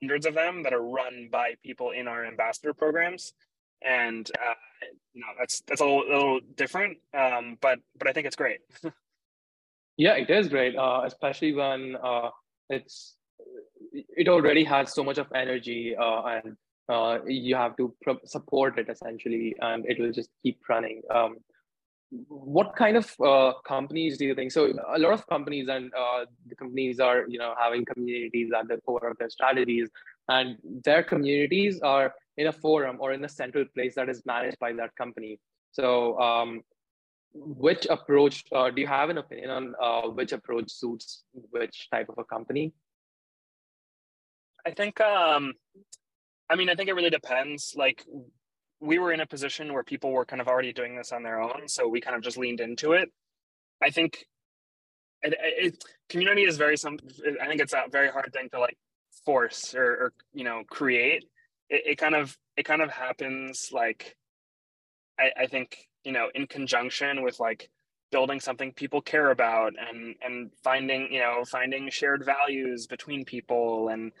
hundreds 0.00 0.26
of 0.26 0.34
them 0.34 0.62
that 0.62 0.72
are 0.72 0.82
run 0.82 1.28
by 1.30 1.54
people 1.64 1.90
in 1.90 2.06
our 2.08 2.24
ambassador 2.24 2.72
programs 2.72 3.32
and 3.84 4.30
uh, 4.34 4.54
you 5.12 5.20
know 5.20 5.26
that's 5.38 5.62
that's 5.66 5.80
a 5.80 5.84
little, 5.84 6.02
a 6.02 6.12
little 6.12 6.40
different 6.56 6.98
um, 7.12 7.56
but 7.60 7.78
but 7.98 8.08
i 8.08 8.12
think 8.12 8.26
it's 8.26 8.36
great 8.36 8.60
yeah 9.96 10.14
it 10.14 10.28
is 10.30 10.48
great 10.48 10.76
uh, 10.76 11.02
especially 11.04 11.52
when 11.52 11.96
uh, 12.02 12.30
it's 12.70 13.16
it 13.94 14.28
already 14.28 14.64
has 14.64 14.92
so 14.92 15.04
much 15.04 15.18
of 15.18 15.26
energy 15.34 15.94
uh, 15.96 16.22
and 16.22 16.56
uh, 16.88 17.18
you 17.26 17.54
have 17.54 17.76
to 17.76 17.94
support 18.24 18.78
it 18.78 18.88
essentially 18.88 19.54
and 19.60 19.86
it 19.86 19.98
will 19.98 20.12
just 20.12 20.30
keep 20.42 20.58
running. 20.68 21.02
Um, 21.10 21.36
what 22.28 22.76
kind 22.76 22.96
of 22.96 23.12
uh, 23.20 23.52
companies 23.66 24.18
do 24.18 24.24
you 24.24 24.34
think 24.34 24.52
so 24.52 24.72
a 24.94 24.98
lot 24.98 25.12
of 25.12 25.26
companies 25.26 25.68
and 25.68 25.92
uh, 25.98 26.24
the 26.46 26.54
companies 26.54 27.00
are 27.00 27.24
you 27.28 27.38
know 27.38 27.54
having 27.58 27.84
communities 27.84 28.50
at 28.56 28.68
the 28.68 28.76
core 28.82 29.08
of 29.08 29.18
their 29.18 29.30
strategies 29.30 29.88
and 30.28 30.56
their 30.84 31.02
communities 31.02 31.80
are 31.80 32.14
in 32.36 32.46
a 32.46 32.52
forum 32.52 32.98
or 33.00 33.12
in 33.12 33.24
a 33.24 33.28
central 33.28 33.64
place 33.74 33.94
that 33.94 34.08
is 34.08 34.22
managed 34.26 34.58
by 34.58 34.72
that 34.72 34.94
company. 34.96 35.38
So 35.72 36.18
um, 36.20 36.62
which 37.32 37.86
approach 37.90 38.44
uh, 38.52 38.70
do 38.70 38.80
you 38.80 38.86
have 38.86 39.10
an 39.10 39.18
opinion 39.18 39.50
on 39.50 39.74
uh, 39.82 40.08
which 40.08 40.32
approach 40.32 40.70
suits 40.70 41.24
which 41.50 41.88
type 41.90 42.08
of 42.08 42.18
a 42.18 42.24
company 42.24 42.72
i 44.66 44.70
think 44.70 45.00
um, 45.00 45.52
i 46.50 46.56
mean 46.56 46.68
i 46.68 46.74
think 46.74 46.88
it 46.88 46.94
really 46.94 47.10
depends. 47.10 47.74
Like 47.76 48.04
we 48.80 48.98
were 48.98 49.12
in 49.12 49.20
a 49.20 49.26
position 49.26 49.72
where 49.72 49.84
people 49.84 50.10
were 50.10 50.26
kind 50.26 50.42
of 50.42 50.48
already 50.48 50.72
doing 50.72 50.96
this 50.96 51.12
on 51.12 51.22
their 51.22 51.40
own 51.40 51.68
so 51.68 51.88
we 51.88 52.00
kind 52.00 52.16
of 52.16 52.22
just 52.22 52.36
leaned 52.36 52.60
into 52.60 52.92
it. 52.92 53.10
I 53.82 53.90
think 53.90 54.24
it, 55.22 55.34
it, 55.40 55.84
community 56.08 56.42
is 56.42 56.58
very 56.58 56.76
some 56.76 56.98
i 57.42 57.46
think 57.46 57.60
it's 57.60 57.72
a 57.72 57.84
very 57.90 58.10
hard 58.10 58.30
thing 58.32 58.48
to 58.50 58.60
like 58.60 58.76
force 59.24 59.74
or, 59.74 59.84
or 59.84 60.12
you 60.32 60.44
know 60.44 60.62
create. 60.68 61.24
It, 61.70 61.82
it, 61.86 61.98
kind 61.98 62.14
of 62.14 62.36
it 62.56 62.64
kind 62.64 62.82
of 62.82 62.90
happens 62.90 63.70
like 63.72 64.16
I, 65.18 65.30
I 65.42 65.46
think 65.46 65.78
you 66.04 66.12
know 66.12 66.28
in 66.34 66.46
conjunction 66.46 67.22
with 67.22 67.40
like 67.40 67.70
building 68.10 68.40
something 68.40 68.72
people 68.72 69.00
care 69.00 69.30
about 69.30 69.72
and 69.78 70.14
and 70.22 70.50
finding 70.62 71.12
you 71.12 71.20
know 71.20 71.44
finding 71.50 71.88
shared 71.90 72.24
values 72.24 72.86
between 72.86 73.24
people 73.24 73.88
and 73.88 74.12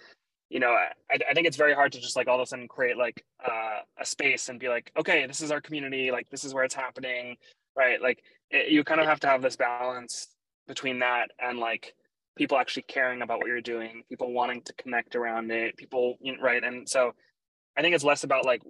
you 0.54 0.60
know, 0.60 0.70
I, 0.70 1.18
I 1.28 1.34
think 1.34 1.48
it's 1.48 1.56
very 1.56 1.74
hard 1.74 1.90
to 1.92 2.00
just 2.00 2.14
like 2.14 2.28
all 2.28 2.36
of 2.36 2.42
a 2.42 2.46
sudden 2.46 2.68
create 2.68 2.96
like 2.96 3.24
uh, 3.44 3.80
a 3.98 4.06
space 4.06 4.48
and 4.48 4.60
be 4.60 4.68
like, 4.68 4.92
okay, 4.96 5.26
this 5.26 5.40
is 5.40 5.50
our 5.50 5.60
community, 5.60 6.12
like 6.12 6.30
this 6.30 6.44
is 6.44 6.54
where 6.54 6.62
it's 6.62 6.76
happening, 6.76 7.36
right? 7.76 8.00
Like 8.00 8.22
it, 8.52 8.70
you 8.70 8.84
kind 8.84 9.00
of 9.00 9.06
have 9.06 9.18
to 9.20 9.26
have 9.26 9.42
this 9.42 9.56
balance 9.56 10.28
between 10.68 11.00
that 11.00 11.30
and 11.40 11.58
like 11.58 11.92
people 12.36 12.56
actually 12.56 12.84
caring 12.84 13.20
about 13.20 13.38
what 13.38 13.48
you're 13.48 13.60
doing, 13.60 14.04
people 14.08 14.32
wanting 14.32 14.62
to 14.62 14.72
connect 14.74 15.16
around 15.16 15.50
it, 15.50 15.76
people, 15.76 16.18
right? 16.40 16.62
And 16.62 16.88
so 16.88 17.14
I 17.76 17.82
think 17.82 17.96
it's 17.96 18.04
less 18.04 18.22
about 18.22 18.44
like 18.44 18.62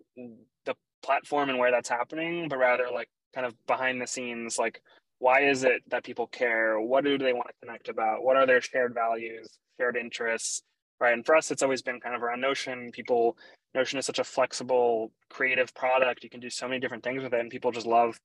the 0.64 0.74
platform 1.02 1.50
and 1.50 1.58
where 1.58 1.70
that's 1.70 1.90
happening, 1.90 2.48
but 2.48 2.58
rather 2.58 2.86
like 2.94 3.10
kind 3.34 3.46
of 3.46 3.54
behind 3.66 4.00
the 4.00 4.06
scenes, 4.06 4.58
like 4.58 4.80
why 5.18 5.42
is 5.42 5.64
it 5.64 5.82
that 5.88 6.02
people 6.02 6.28
care? 6.28 6.80
What 6.80 7.04
do 7.04 7.18
they 7.18 7.34
want 7.34 7.48
to 7.48 7.66
connect 7.66 7.90
about? 7.90 8.24
What 8.24 8.38
are 8.38 8.46
their 8.46 8.62
shared 8.62 8.94
values, 8.94 9.58
shared 9.78 9.98
interests? 9.98 10.62
Right? 11.00 11.12
And 11.12 11.24
for 11.24 11.36
us, 11.36 11.50
it's 11.50 11.62
always 11.62 11.82
been 11.82 12.00
kind 12.00 12.14
of 12.14 12.22
around 12.22 12.40
Notion. 12.40 12.90
People, 12.92 13.36
Notion 13.74 13.98
is 13.98 14.06
such 14.06 14.18
a 14.18 14.24
flexible, 14.24 15.12
creative 15.30 15.74
product. 15.74 16.24
You 16.24 16.30
can 16.30 16.40
do 16.40 16.50
so 16.50 16.68
many 16.68 16.80
different 16.80 17.04
things 17.04 17.22
with 17.22 17.34
it, 17.34 17.40
and 17.40 17.50
people 17.50 17.72
just 17.72 17.86
love 17.86 18.18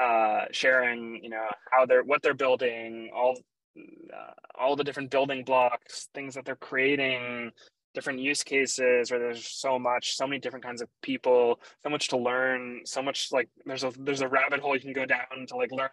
uh, 0.00 0.44
sharing, 0.52 1.20
you 1.22 1.30
know, 1.30 1.46
how 1.70 1.86
they're 1.86 2.04
what 2.04 2.22
they're 2.22 2.34
building, 2.34 3.10
all 3.14 3.38
uh, 3.78 4.32
all 4.58 4.76
the 4.76 4.84
different 4.84 5.10
building 5.10 5.44
blocks, 5.44 6.08
things 6.14 6.34
that 6.34 6.44
they're 6.44 6.56
creating, 6.56 7.50
different 7.94 8.20
use 8.20 8.42
cases. 8.44 9.10
Where 9.10 9.20
there's 9.20 9.46
so 9.46 9.78
much, 9.78 10.16
so 10.16 10.26
many 10.26 10.38
different 10.40 10.64
kinds 10.64 10.82
of 10.82 10.88
people, 11.02 11.60
so 11.82 11.90
much 11.90 12.08
to 12.08 12.16
learn, 12.16 12.82
so 12.84 13.02
much 13.02 13.28
like 13.32 13.48
there's 13.66 13.84
a 13.84 13.92
there's 13.98 14.20
a 14.20 14.28
rabbit 14.28 14.60
hole 14.60 14.74
you 14.74 14.82
can 14.82 14.92
go 14.92 15.06
down 15.06 15.46
to 15.48 15.56
like 15.56 15.72
learn 15.72 15.90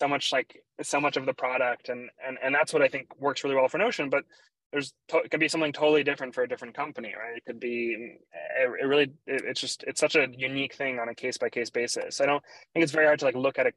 so 0.00 0.08
much 0.08 0.32
like 0.32 0.62
so 0.82 1.00
much 1.00 1.16
of 1.16 1.26
the 1.26 1.32
product 1.32 1.88
and 1.88 2.10
and 2.26 2.36
and 2.42 2.54
that's 2.54 2.72
what 2.72 2.82
i 2.82 2.88
think 2.88 3.06
works 3.18 3.44
really 3.44 3.56
well 3.56 3.68
for 3.68 3.78
notion 3.78 4.10
but 4.10 4.24
there's 4.74 4.92
it 5.12 5.30
could 5.30 5.38
be 5.38 5.46
something 5.46 5.72
totally 5.72 6.02
different 6.02 6.34
for 6.34 6.42
a 6.42 6.48
different 6.48 6.74
company 6.74 7.14
right? 7.16 7.36
It 7.36 7.44
could 7.46 7.60
be 7.60 8.18
it, 8.60 8.86
really 8.86 9.12
it, 9.26 9.44
it's 9.46 9.60
just 9.60 9.84
it's 9.86 10.00
such 10.00 10.16
a 10.16 10.26
unique 10.36 10.74
thing 10.74 10.98
on 10.98 11.08
a 11.08 11.14
case 11.14 11.38
by 11.38 11.48
case 11.48 11.70
basis. 11.70 12.20
I 12.20 12.26
don't 12.26 12.42
I 12.44 12.66
think 12.72 12.82
it's 12.82 12.92
very 12.92 13.06
hard 13.06 13.20
to 13.20 13.24
like 13.24 13.36
look 13.36 13.58
at 13.58 13.68
a 13.68 13.72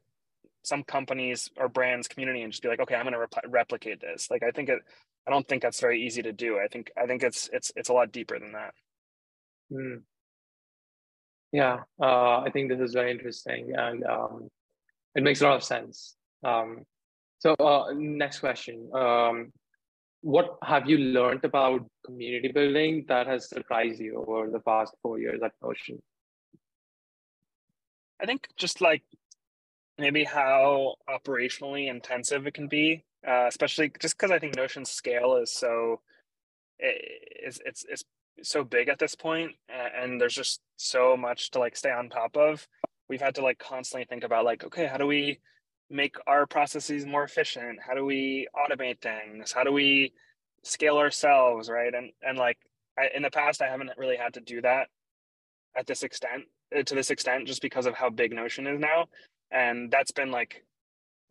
some 0.64 0.82
companies 0.82 1.48
or 1.56 1.68
brands 1.68 2.08
community 2.08 2.42
and 2.42 2.52
just 2.52 2.62
be 2.64 2.68
like 2.68 2.80
okay 2.80 2.96
i'm 2.96 3.04
going 3.04 3.12
to 3.12 3.20
rep- 3.20 3.44
replicate 3.46 4.00
this. 4.00 4.28
Like 4.28 4.42
i 4.42 4.50
think 4.50 4.68
it 4.68 4.80
i 5.26 5.30
don't 5.30 5.46
think 5.46 5.62
that's 5.62 5.80
very 5.80 6.04
easy 6.04 6.22
to 6.22 6.32
do. 6.32 6.58
I 6.58 6.66
think 6.66 6.90
i 7.00 7.06
think 7.06 7.22
it's 7.22 7.48
it's 7.52 7.70
it's 7.76 7.90
a 7.90 7.92
lot 7.92 8.10
deeper 8.10 8.38
than 8.38 8.52
that. 8.52 8.74
Mm. 9.72 10.02
yeah 11.52 11.80
uh, 12.02 12.40
i 12.40 12.50
think 12.50 12.70
this 12.70 12.80
is 12.80 12.94
very 12.94 13.10
interesting 13.10 13.72
and 13.76 14.02
um, 14.02 14.48
it 15.14 15.22
makes 15.22 15.42
a 15.42 15.44
lot 15.44 15.56
of 15.56 15.62
sense. 15.62 16.16
Um, 16.42 16.84
so 17.38 17.54
uh, 17.54 17.92
next 17.94 18.40
question 18.40 18.90
um, 18.94 19.52
what 20.20 20.58
have 20.62 20.88
you 20.88 20.98
learned 20.98 21.44
about 21.44 21.86
community 22.04 22.50
building 22.52 23.04
that 23.08 23.26
has 23.26 23.48
surprised 23.48 24.00
you 24.00 24.24
over 24.26 24.50
the 24.50 24.60
past 24.60 24.94
four 25.02 25.18
years 25.18 25.40
at 25.44 25.52
Notion? 25.62 26.02
I 28.20 28.26
think 28.26 28.48
just 28.56 28.80
like 28.80 29.02
maybe 29.96 30.24
how 30.24 30.96
operationally 31.08 31.88
intensive 31.88 32.46
it 32.46 32.54
can 32.54 32.68
be, 32.68 33.04
uh, 33.26 33.46
especially 33.46 33.92
just 34.00 34.16
because 34.16 34.30
I 34.30 34.38
think 34.38 34.56
Notion's 34.56 34.90
scale 34.90 35.36
is 35.36 35.52
so 35.52 36.00
it's 36.78 37.60
it's 37.64 37.84
it's 37.88 38.04
so 38.42 38.64
big 38.64 38.88
at 38.88 38.98
this 38.98 39.14
point, 39.14 39.52
and 39.68 40.20
there's 40.20 40.34
just 40.34 40.60
so 40.76 41.16
much 41.16 41.50
to 41.52 41.58
like 41.58 41.76
stay 41.76 41.90
on 41.90 42.08
top 42.08 42.36
of. 42.36 42.66
We've 43.08 43.20
had 43.20 43.34
to 43.36 43.42
like 43.42 43.58
constantly 43.58 44.04
think 44.04 44.24
about 44.24 44.44
like, 44.44 44.64
okay, 44.64 44.86
how 44.86 44.96
do 44.96 45.06
we 45.06 45.40
make 45.90 46.16
our 46.26 46.46
processes 46.46 47.06
more 47.06 47.24
efficient? 47.24 47.78
How 47.86 47.94
do 47.94 48.04
we 48.04 48.46
automate 48.54 49.00
things? 49.00 49.52
How 49.52 49.64
do 49.64 49.72
we 49.72 50.12
scale 50.62 50.98
ourselves, 50.98 51.68
right? 51.68 51.92
And 51.94 52.10
and 52.22 52.38
like 52.38 52.58
I, 52.98 53.08
in 53.14 53.22
the 53.22 53.30
past, 53.30 53.62
I 53.62 53.68
haven't 53.68 53.90
really 53.96 54.16
had 54.16 54.34
to 54.34 54.40
do 54.40 54.60
that 54.62 54.88
at 55.76 55.86
this 55.86 56.02
extent 56.02 56.44
uh, 56.76 56.82
to 56.82 56.94
this 56.94 57.10
extent 57.10 57.46
just 57.46 57.62
because 57.62 57.86
of 57.86 57.94
how 57.94 58.10
big 58.10 58.32
Notion 58.32 58.66
is 58.66 58.78
now, 58.78 59.06
and 59.50 59.90
that's 59.90 60.12
been 60.12 60.30
like 60.30 60.64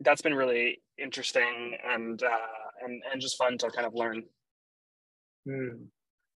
that's 0.00 0.22
been 0.22 0.34
really 0.34 0.80
interesting 0.98 1.76
and 1.86 2.22
uh, 2.22 2.84
and 2.84 3.02
and 3.12 3.20
just 3.20 3.36
fun 3.36 3.58
to 3.58 3.70
kind 3.70 3.86
of 3.86 3.94
learn. 3.94 4.24
Hmm. 5.46 5.84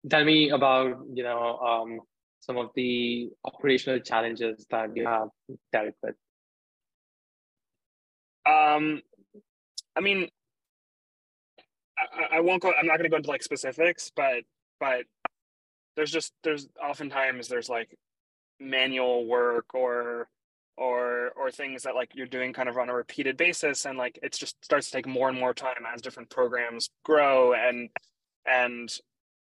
Tell 0.10 0.24
me 0.24 0.50
about 0.50 1.00
you 1.14 1.24
know 1.24 1.58
um, 1.58 2.00
some 2.40 2.58
of 2.58 2.70
the 2.76 3.30
operational 3.46 4.00
challenges 4.00 4.66
that 4.70 4.96
you 4.96 5.06
have 5.06 5.30
dealt 5.72 5.96
with. 6.04 6.16
Um, 8.46 9.02
I 9.96 10.02
mean, 10.02 10.30
I, 11.98 12.38
I 12.38 12.40
won't 12.42 12.62
go. 12.62 12.72
I'm 12.78 12.88
not 12.88 12.98
going 12.98 13.04
to 13.04 13.10
go 13.10 13.18
into 13.18 13.30
like 13.30 13.44
specifics, 13.44 14.12
but 14.16 14.44
but 14.80 15.04
there's 15.96 16.12
just 16.12 16.34
there's 16.44 16.68
oftentimes 16.84 17.48
there's 17.48 17.70
like 17.70 17.96
manual 18.60 19.26
work 19.26 19.74
or 19.74 20.28
or 20.78 21.32
or 21.36 21.52
things 21.52 21.84
that 21.84 21.96
like 21.96 22.12
you're 22.16 22.28
doing 22.28 22.54
kind 22.54 22.70
of 22.70 22.78
on 22.78 22.90
a 22.90 22.94
repeated 22.94 23.38
basis 23.38 23.86
and 23.86 23.98
like 23.98 24.18
it 24.24 24.34
just 24.34 24.64
starts 24.64 24.90
to 24.90 24.98
take 24.98 25.08
more 25.08 25.30
and 25.30 25.38
more 25.38 25.54
time 25.54 25.84
as 25.94 26.02
different 26.02 26.30
programs 26.30 26.90
grow 27.04 27.54
and 27.54 27.90
and 28.48 28.98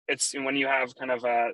it's 0.09 0.35
when 0.35 0.57
you 0.57 0.67
have 0.67 0.95
kind 0.97 1.11
of 1.11 1.25
a 1.25 1.51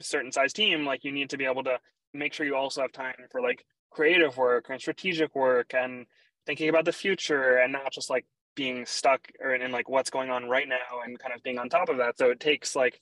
certain 0.00 0.30
size 0.30 0.52
team 0.52 0.84
like 0.84 1.02
you 1.02 1.12
need 1.12 1.30
to 1.30 1.36
be 1.36 1.44
able 1.44 1.64
to 1.64 1.78
make 2.14 2.32
sure 2.32 2.46
you 2.46 2.54
also 2.54 2.82
have 2.82 2.92
time 2.92 3.14
for 3.30 3.40
like 3.40 3.64
creative 3.90 4.36
work 4.36 4.66
and 4.68 4.80
strategic 4.80 5.34
work 5.34 5.72
and 5.74 6.06
thinking 6.48 6.70
about 6.70 6.86
the 6.86 6.92
future 6.92 7.58
and 7.58 7.74
not 7.74 7.92
just 7.92 8.08
like 8.08 8.24
being 8.56 8.86
stuck 8.86 9.20
or 9.38 9.54
in, 9.54 9.60
in 9.60 9.70
like 9.70 9.86
what's 9.86 10.08
going 10.08 10.30
on 10.30 10.48
right 10.48 10.66
now 10.66 11.02
and 11.04 11.18
kind 11.18 11.34
of 11.34 11.42
being 11.42 11.58
on 11.58 11.68
top 11.68 11.90
of 11.90 11.98
that. 11.98 12.16
So 12.16 12.30
it 12.30 12.40
takes 12.40 12.74
like 12.74 12.98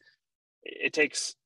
it 0.64 0.92
takes 0.92 1.36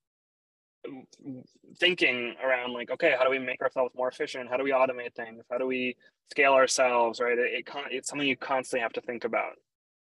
thinking 1.79 2.35
around 2.43 2.73
like 2.73 2.91
okay 2.91 3.15
how 3.17 3.23
do 3.23 3.31
we 3.31 3.39
make 3.39 3.61
ourselves 3.61 3.95
more 3.95 4.09
efficient? 4.09 4.49
How 4.49 4.57
do 4.57 4.65
we 4.65 4.71
automate 4.71 5.15
things? 5.15 5.45
How 5.51 5.59
do 5.59 5.67
we 5.67 5.95
scale 6.31 6.55
ourselves 6.55 7.21
right? 7.21 7.39
It, 7.39 7.53
it 7.53 7.69
it's 7.91 8.09
something 8.09 8.27
you 8.27 8.37
constantly 8.37 8.81
have 8.81 8.95
to 8.95 9.03
think 9.03 9.25
about 9.25 9.53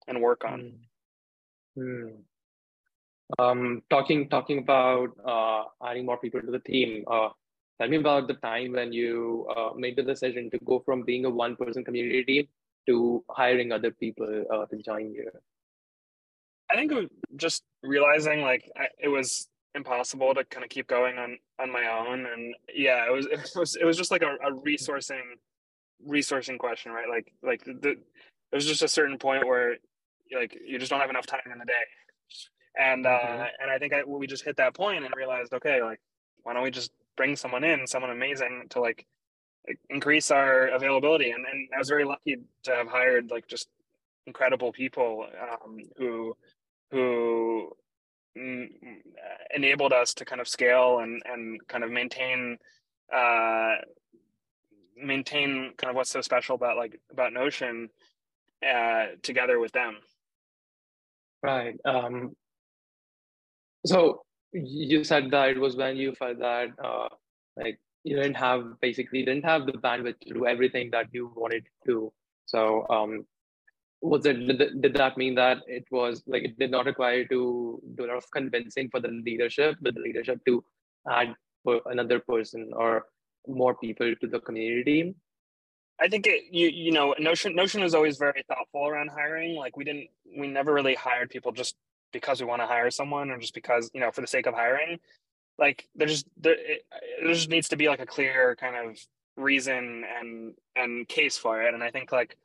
and 0.07 0.21
work 0.21 0.45
on. 0.45 0.79
Mm. 1.77 2.13
um 3.37 3.83
talking 3.89 4.29
talking 4.29 4.59
about 4.59 5.09
uh 5.25 5.63
adding 5.85 6.05
more 6.05 6.17
people 6.17 6.41
to 6.41 6.49
the 6.49 6.59
team 6.59 7.03
uh 7.07 7.29
Tell 7.79 7.89
me 7.89 7.97
about 7.97 8.27
the 8.27 8.33
time 8.35 8.73
when 8.73 8.91
you 8.91 9.47
uh, 9.55 9.71
made 9.75 9.95
the 9.95 10.03
decision 10.03 10.49
to 10.51 10.59
go 10.59 10.79
from 10.79 11.03
being 11.03 11.25
a 11.25 11.29
one 11.29 11.55
person 11.55 11.83
community 11.83 12.49
to 12.87 13.23
hiring 13.29 13.71
other 13.71 13.91
people 13.91 14.45
uh, 14.51 14.65
to 14.65 14.77
join 14.77 15.13
you. 15.13 15.29
I 16.69 16.75
think 16.75 16.91
just 17.35 17.63
realizing 17.81 18.41
like 18.41 18.69
I, 18.75 18.87
it 19.01 19.07
was 19.07 19.47
impossible 19.75 20.33
to 20.35 20.43
kind 20.43 20.63
of 20.63 20.69
keep 20.69 20.87
going 20.87 21.17
on 21.17 21.37
on 21.59 21.71
my 21.71 21.87
own, 21.87 22.25
and 22.25 22.53
yeah, 22.73 23.05
it 23.07 23.11
was 23.11 23.25
it 23.31 23.55
was 23.55 23.75
it 23.75 23.85
was 23.85 23.97
just 23.97 24.11
like 24.11 24.23
a, 24.23 24.35
a 24.45 24.51
resourcing 24.51 25.37
resourcing 26.07 26.59
question, 26.59 26.91
right? 26.91 27.09
Like 27.09 27.31
like 27.41 27.63
the, 27.63 27.95
there's 28.51 28.65
just 28.65 28.83
a 28.83 28.87
certain 28.87 29.17
point 29.17 29.47
where 29.47 29.77
like 30.35 30.57
you 30.65 30.77
just 30.79 30.91
don't 30.91 30.99
have 30.99 31.09
enough 31.09 31.25
time 31.25 31.41
in 31.51 31.57
the 31.57 31.65
day 31.65 31.73
and 32.77 33.05
uh, 33.05 33.09
mm-hmm. 33.09 33.41
and 33.61 33.71
I 33.71 33.77
think 33.77 33.93
I, 33.93 34.03
we 34.03 34.27
just 34.27 34.43
hit 34.43 34.57
that 34.57 34.73
point 34.73 35.03
and 35.03 35.13
realized, 35.15 35.53
okay, 35.53 35.81
like 35.81 35.99
why 36.43 36.53
don't 36.53 36.63
we 36.63 36.71
just 36.71 36.91
bring 37.19 37.35
someone 37.35 37.65
in, 37.65 37.85
someone 37.85 38.11
amazing 38.11 38.63
to 38.69 38.79
like 38.79 39.05
increase 39.89 40.31
our 40.31 40.67
availability, 40.67 41.31
and 41.31 41.45
and 41.45 41.67
I 41.75 41.77
was 41.77 41.89
very 41.89 42.05
lucky 42.05 42.37
to 42.63 42.71
have 42.71 42.87
hired 42.87 43.29
like 43.29 43.45
just 43.45 43.67
incredible 44.25 44.71
people 44.71 45.27
um, 45.51 45.79
who 45.97 46.33
who 46.91 47.75
enabled 49.53 49.91
us 49.91 50.13
to 50.13 50.23
kind 50.23 50.39
of 50.39 50.47
scale 50.47 50.99
and 50.99 51.21
and 51.25 51.59
kind 51.67 51.83
of 51.83 51.91
maintain 51.91 52.57
uh, 53.13 53.75
maintain 54.95 55.73
kind 55.77 55.89
of 55.89 55.95
what's 55.97 56.09
so 56.09 56.21
special 56.21 56.55
about 56.55 56.77
like 56.77 57.01
about 57.11 57.33
Notion 57.33 57.89
uh, 58.65 59.07
together 59.23 59.59
with 59.59 59.73
them. 59.73 59.97
Right. 61.43 61.75
Um, 61.83 62.31
so 63.85 64.23
you 64.53 65.03
said 65.03 65.31
that 65.31 65.49
it 65.49 65.59
was 65.59 65.75
when 65.75 65.97
you 65.97 66.13
felt 66.13 66.39
that 66.39 66.69
uh, 66.83 67.09
like 67.57 67.79
you 68.03 68.15
didn't 68.15 68.35
have 68.35 68.79
basically 68.81 69.23
didn't 69.23 69.45
have 69.45 69.65
the 69.65 69.73
bandwidth 69.73 70.19
to 70.21 70.33
do 70.33 70.45
everything 70.45 70.89
that 70.91 71.07
you 71.11 71.31
wanted 71.35 71.65
to. 71.85 72.11
So 72.45 72.87
um, 72.89 73.25
was 74.01 74.25
it 74.25 74.33
did, 74.81 74.93
that 74.93 75.17
mean 75.17 75.35
that 75.35 75.59
it 75.67 75.85
was 75.91 76.23
like 76.25 76.43
it 76.43 76.57
did 76.57 76.71
not 76.71 76.85
require 76.85 77.25
to 77.25 77.81
do 77.95 78.05
a 78.05 78.07
lot 78.07 78.17
of 78.17 78.31
convincing 78.31 78.89
for 78.89 78.99
the 78.99 79.09
leadership, 79.09 79.77
but 79.81 79.95
the 79.95 80.01
leadership 80.01 80.43
to 80.45 80.63
add 81.09 81.35
for 81.63 81.81
another 81.87 82.19
person 82.19 82.71
or 82.73 83.05
more 83.47 83.75
people 83.75 84.13
to 84.15 84.27
the 84.27 84.39
community? 84.39 85.15
I 86.01 86.07
think 86.07 86.27
it 86.27 86.45
you 86.51 86.69
you 86.69 86.91
know 86.91 87.13
Notion 87.19 87.55
Notion 87.55 87.83
is 87.83 87.93
always 87.93 88.17
very 88.17 88.43
thoughtful 88.47 88.87
around 88.87 89.09
hiring. 89.09 89.55
Like 89.55 89.75
we 89.75 89.83
didn't 89.83 90.07
we 90.37 90.47
never 90.47 90.73
really 90.73 90.95
hired 90.95 91.29
people 91.29 91.51
just 91.51 91.75
because 92.11 92.39
we 92.39 92.47
want 92.47 92.61
to 92.61 92.67
hire 92.67 92.91
someone 92.91 93.29
or 93.31 93.37
just 93.37 93.53
because 93.53 93.89
you 93.93 93.99
know 93.99 94.11
for 94.11 94.21
the 94.21 94.27
sake 94.27 94.47
of 94.47 94.53
hiring. 94.53 94.99
Like 95.57 95.87
there 95.95 96.07
just 96.07 96.25
there, 96.37 96.55
it, 96.57 96.83
there 97.21 97.33
just 97.33 97.49
needs 97.49 97.69
to 97.69 97.75
be 97.75 97.87
like 97.87 97.99
a 97.99 98.05
clear 98.05 98.55
kind 98.55 98.75
of 98.75 98.97
reason 99.35 100.03
and 100.19 100.53
and 100.75 101.07
case 101.07 101.37
for 101.37 101.61
it. 101.61 101.73
And 101.73 101.83
I 101.83 101.91
think 101.91 102.11
like 102.11 102.37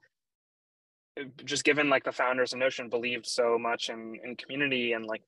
just 1.45 1.65
given 1.65 1.89
like 1.89 2.05
the 2.05 2.13
founders 2.13 2.53
of 2.53 2.59
Notion 2.59 2.89
believed 2.89 3.27
so 3.27 3.59
much 3.59 3.89
in 3.89 4.19
in 4.25 4.37
community 4.37 4.93
and 4.93 5.07
like 5.07 5.23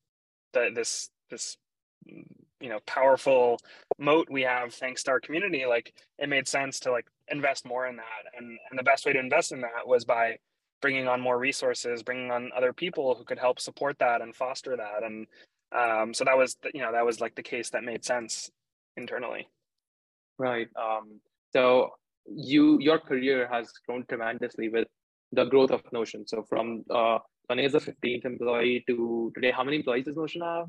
the 0.52 0.70
this 0.74 1.10
this 1.30 1.56
you 2.60 2.68
know 2.68 2.78
powerful 2.86 3.58
moat 3.98 4.28
we 4.30 4.42
have 4.42 4.72
thanks 4.74 5.02
to 5.02 5.10
our 5.10 5.20
community 5.20 5.66
like 5.66 5.92
it 6.18 6.28
made 6.28 6.48
sense 6.48 6.80
to 6.80 6.90
like 6.90 7.06
invest 7.28 7.66
more 7.66 7.86
in 7.86 7.96
that 7.96 8.24
and 8.36 8.58
and 8.70 8.78
the 8.78 8.82
best 8.82 9.04
way 9.04 9.12
to 9.12 9.18
invest 9.18 9.52
in 9.52 9.60
that 9.60 9.86
was 9.86 10.04
by 10.04 10.36
bringing 10.82 11.08
on 11.08 11.20
more 11.20 11.38
resources 11.38 12.02
bringing 12.02 12.30
on 12.30 12.50
other 12.56 12.72
people 12.72 13.14
who 13.14 13.24
could 13.24 13.38
help 13.38 13.60
support 13.60 13.98
that 13.98 14.20
and 14.20 14.34
foster 14.34 14.76
that 14.76 15.02
and 15.02 15.26
um, 15.74 16.14
so 16.14 16.24
that 16.24 16.36
was 16.36 16.56
the, 16.62 16.70
you 16.74 16.80
know 16.80 16.92
that 16.92 17.04
was 17.04 17.20
like 17.20 17.34
the 17.34 17.42
case 17.42 17.70
that 17.70 17.82
made 17.84 18.04
sense 18.04 18.50
internally 18.96 19.48
right 20.38 20.68
um, 20.80 21.20
so 21.52 21.90
you 22.26 22.78
your 22.80 22.98
career 22.98 23.48
has 23.50 23.70
grown 23.86 24.04
tremendously 24.08 24.68
with 24.68 24.88
the 25.32 25.44
growth 25.44 25.70
of 25.70 25.82
notion 25.92 26.26
so 26.26 26.44
from 26.48 26.84
uh, 26.90 27.18
when 27.46 27.58
is 27.58 27.72
the 27.72 27.80
15th 27.80 28.24
employee 28.24 28.84
to 28.86 29.30
today 29.34 29.50
how 29.50 29.64
many 29.64 29.76
employees 29.76 30.04
does 30.04 30.16
notion 30.16 30.42
have 30.42 30.66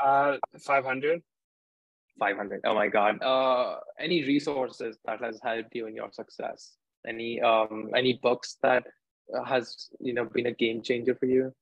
uh, 0.00 0.36
500. 0.60 1.22
500. 2.18 2.60
Oh 2.64 2.74
my 2.74 2.88
God. 2.88 3.22
Uh, 3.22 3.76
any 3.98 4.22
resources 4.24 4.98
that 5.04 5.20
has 5.20 5.40
helped 5.42 5.74
you 5.74 5.86
in 5.86 5.94
your 5.94 6.10
success? 6.12 6.76
Any 7.06 7.40
um 7.40 7.90
any 7.96 8.14
books 8.22 8.58
that 8.62 8.84
has 9.46 9.88
you 10.00 10.14
know 10.14 10.24
been 10.24 10.46
a 10.46 10.52
game 10.52 10.82
changer 10.82 11.14
for 11.14 11.26
you? 11.26 11.52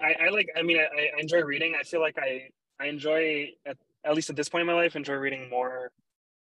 I, 0.00 0.26
I 0.26 0.28
like. 0.30 0.48
I 0.56 0.62
mean, 0.62 0.78
I, 0.78 1.10
I 1.16 1.20
enjoy 1.20 1.42
reading. 1.42 1.74
I 1.78 1.82
feel 1.82 2.00
like 2.00 2.18
I 2.18 2.48
I 2.80 2.86
enjoy 2.86 3.50
at, 3.66 3.76
at 4.04 4.14
least 4.14 4.30
at 4.30 4.36
this 4.36 4.48
point 4.48 4.62
in 4.62 4.66
my 4.66 4.74
life 4.74 4.96
enjoy 4.96 5.14
reading 5.14 5.50
more 5.50 5.90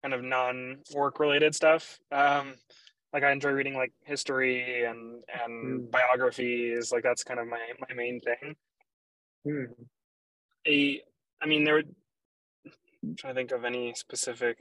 kind 0.01 0.13
of 0.13 0.23
non 0.23 0.77
work 0.93 1.19
related 1.19 1.55
stuff. 1.55 1.99
Um, 2.11 2.55
like 3.13 3.23
I 3.23 3.31
enjoy 3.31 3.51
reading 3.51 3.75
like 3.75 3.93
history 4.03 4.83
and 4.85 5.23
and 5.43 5.81
mm. 5.81 5.91
biographies. 5.91 6.91
Like 6.91 7.03
that's 7.03 7.23
kind 7.23 7.39
of 7.39 7.47
my 7.47 7.61
my 7.87 7.95
main 7.95 8.19
thing. 8.19 8.55
Mm 9.47 9.67
a 10.67 11.01
i 11.41 11.45
mean 11.45 11.63
there 11.63 11.77
I'm 13.03 13.15
trying 13.15 13.35
to 13.35 13.39
think 13.39 13.51
of 13.51 13.65
any 13.65 13.93
specific 13.93 14.57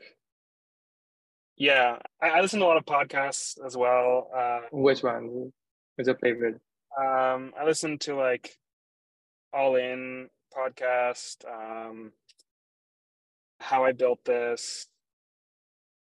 yeah 1.57 1.99
I, 2.21 2.31
I, 2.31 2.41
listen 2.41 2.61
to 2.61 2.67
a 2.67 2.69
lot 2.69 2.77
of 2.77 2.85
podcasts 2.85 3.65
as 3.65 3.77
well 3.77 4.29
uh 4.37 4.61
which 4.73 5.03
one? 5.03 5.53
Is 5.99 6.07
your 6.07 6.17
favorite? 6.17 6.61
um 6.99 7.53
i 7.59 7.65
listen 7.65 7.99
to 7.99 8.15
like 8.15 8.57
all 9.53 9.77
in 9.77 10.29
podcast 10.57 11.45
um 11.47 12.13
how 13.61 13.85
i 13.85 13.93
built 13.93 14.25
this 14.25 14.87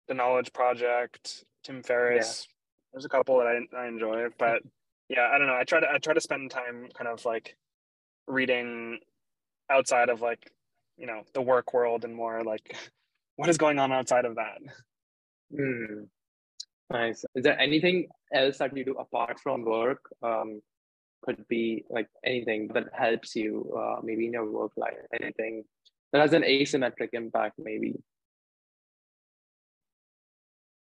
the 0.08 0.14
knowledge 0.14 0.52
project 0.54 1.44
tim 1.64 1.84
ferriss. 1.84 2.48
Yeah. 2.48 2.54
there's 2.94 3.06
a 3.06 3.10
couple 3.10 3.38
that 3.38 3.48
I, 3.48 3.78
I 3.78 3.88
enjoy 3.88 4.28
but 4.38 4.62
yeah 5.10 5.30
i 5.34 5.38
don't 5.38 5.48
know. 5.48 5.56
I 5.56 5.64
try 5.64 5.80
to 5.80 5.92
i 5.92 5.98
try 5.98 6.14
to 6.14 6.22
spend 6.22 6.52
time 6.52 6.90
kind 6.94 7.08
of 7.08 7.26
like 7.26 7.56
reading 8.28 9.00
outside 9.70 10.10
of 10.10 10.22
like 10.22 10.52
you 10.98 11.08
know 11.08 11.24
the 11.34 11.42
work 11.42 11.74
world 11.74 12.04
and 12.04 12.16
more 12.16 12.44
like 12.44 12.76
what 13.36 13.50
is 13.50 13.58
going 13.58 13.80
on 13.80 13.92
outside 13.92 14.26
of 14.26 14.36
that 14.36 14.58
mm. 15.54 16.08
nice 16.90 17.26
is 17.36 17.44
there 17.44 17.60
anything 17.60 18.08
else 18.34 18.58
that 18.58 18.76
you 18.76 18.86
do 18.86 18.94
apart 18.94 19.40
from 19.40 19.64
work 19.64 20.02
um, 20.24 20.62
could 21.22 21.48
be 21.48 21.84
like 21.90 22.08
anything 22.26 22.70
that 22.74 22.86
helps 22.94 23.36
you 23.36 23.74
uh, 23.78 24.00
maybe 24.04 24.26
in 24.26 24.34
your 24.34 24.50
work 24.50 24.72
life 24.78 24.98
anything 25.22 25.64
that 26.12 26.22
has 26.22 26.34
an 26.34 26.44
asymmetric 26.44 27.10
impact 27.14 27.56
maybe 27.58 27.96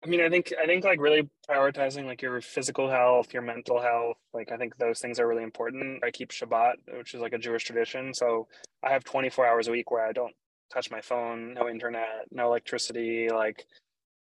I 0.04 0.08
mean, 0.08 0.22
I 0.22 0.30
think 0.30 0.52
I 0.62 0.66
think 0.66 0.84
like 0.84 1.00
really 1.00 1.30
prioritizing 1.48 2.06
like 2.06 2.24
your 2.24 2.42
physical 2.42 2.90
health, 2.90 3.34
your 3.34 3.44
mental 3.44 3.80
health. 3.80 4.18
Like 4.34 4.52
I 4.52 4.58
think 4.58 4.76
those 4.78 5.00
things 5.00 5.20
are 5.20 5.28
really 5.28 5.44
important. 5.44 6.04
I 6.04 6.10
keep 6.10 6.32
Shabbat, 6.32 6.74
which 6.98 7.14
is 7.14 7.22
like 7.22 7.34
a 7.34 7.38
Jewish 7.38 7.66
tradition. 7.66 8.14
So 8.14 8.48
I 8.84 8.90
have 8.92 9.04
24 9.04 9.46
hours 9.46 9.68
a 9.68 9.72
week 9.72 9.92
where 9.92 10.06
I 10.06 10.12
don't 10.12 10.34
touch 10.74 10.90
my 10.90 11.02
phone, 11.02 11.54
no 11.54 11.70
internet, 11.70 12.26
no 12.32 12.48
electricity, 12.48 13.30
like 13.30 13.66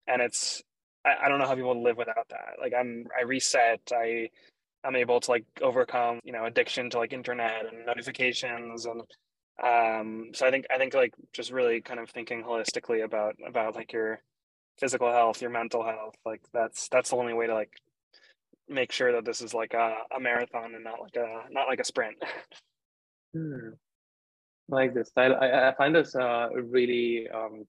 and 0.07 0.23
it's 0.23 0.62
I, 1.05 1.25
I 1.25 1.29
don't 1.29 1.38
know 1.38 1.47
how 1.47 1.55
people 1.55 1.83
live 1.83 1.97
without 1.97 2.29
that. 2.31 2.57
Like 2.61 2.73
I'm 2.79 3.07
I 3.19 3.23
reset, 3.23 3.81
I 3.92 4.31
I'm 4.85 4.97
able 4.97 5.21
to 5.21 5.31
like 5.31 5.45
overcome, 5.62 6.21
you 6.25 6.33
know, 6.33 6.45
addiction 6.45 6.90
to 6.90 6.99
like 6.99 7.12
internet 7.12 7.66
and 7.73 7.87
notifications 7.87 8.87
and 8.87 9.03
um 9.62 10.31
so 10.35 10.47
I 10.47 10.51
think 10.51 10.66
I 10.73 10.79
think 10.79 10.95
like 10.95 11.14
just 11.33 11.51
really 11.51 11.81
kind 11.81 12.01
of 12.01 12.11
thinking 12.11 12.42
holistically 12.42 13.05
about 13.05 13.37
about 13.47 13.75
like 13.75 13.92
your 13.92 14.21
physical 14.79 15.11
health, 15.11 15.40
your 15.40 15.51
mental 15.51 15.85
health. 15.85 16.14
Like 16.25 16.42
that's 16.53 16.88
that's 16.88 17.11
the 17.11 17.16
only 17.16 17.35
way 17.35 17.47
to 17.47 17.55
like 17.55 17.73
make 18.69 18.92
sure 18.92 19.12
that 19.12 19.25
this 19.25 19.40
is 19.40 19.55
like 19.55 19.75
a, 19.75 19.95
a 20.14 20.21
marathon 20.21 20.75
and 20.75 20.85
not 20.85 21.01
like 21.01 21.16
a 21.16 21.45
not 21.51 21.69
like 21.69 21.81
a 21.81 21.85
sprint. 21.85 22.16
hmm. 23.33 23.71
Like 24.69 24.95
this, 24.95 25.11
I 25.16 25.29
I 25.69 25.75
find 25.79 25.95
this 25.95 26.16
uh, 26.16 26.49
really 26.53 27.29
um, 27.33 27.66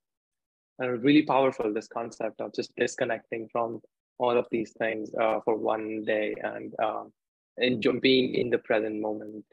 really 0.85 1.23
powerful. 1.23 1.73
This 1.73 1.87
concept 1.87 2.41
of 2.41 2.53
just 2.53 2.75
disconnecting 2.75 3.49
from 3.51 3.81
all 4.19 4.37
of 4.37 4.47
these 4.51 4.73
things 4.77 5.11
uh, 5.19 5.39
for 5.43 5.55
one 5.55 6.03
day 6.05 6.35
and 6.41 6.73
um, 6.81 7.11
and 7.57 7.83
being 8.01 8.35
in 8.35 8.49
the 8.49 8.57
present 8.57 9.01
moment. 9.01 9.45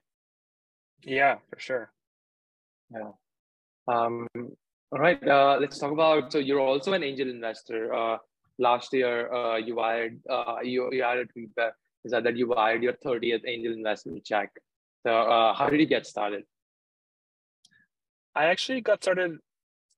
Yeah, 1.02 1.36
for 1.50 1.58
sure. 1.58 1.92
Yeah. 2.92 3.12
Um, 3.88 4.28
all 4.34 4.98
right, 4.98 5.26
uh, 5.26 5.58
let's 5.60 5.78
talk 5.78 5.92
about. 5.92 6.32
So 6.32 6.38
you're 6.38 6.60
also 6.60 6.92
an 6.92 7.02
angel 7.02 7.28
investor. 7.28 7.92
Uh, 7.92 8.18
last 8.58 8.92
year, 8.92 9.32
uh, 9.32 9.56
you 9.56 9.76
wired 9.76 10.20
uh, 10.30 10.56
you 10.62 10.90
you 10.92 11.02
had 11.02 11.18
a 11.18 11.26
tweet 11.26 11.50
that 11.56 11.72
is 12.04 12.12
that, 12.12 12.24
that 12.24 12.36
you 12.36 12.48
wired 12.48 12.82
your 12.82 12.94
30th 13.04 13.42
angel 13.46 13.72
investment 13.72 14.24
check. 14.24 14.50
So 15.06 15.14
uh, 15.14 15.54
how 15.54 15.68
did 15.68 15.80
you 15.80 15.86
get 15.86 16.06
started? 16.06 16.44
I 18.34 18.46
actually 18.46 18.80
got 18.80 19.02
started 19.02 19.38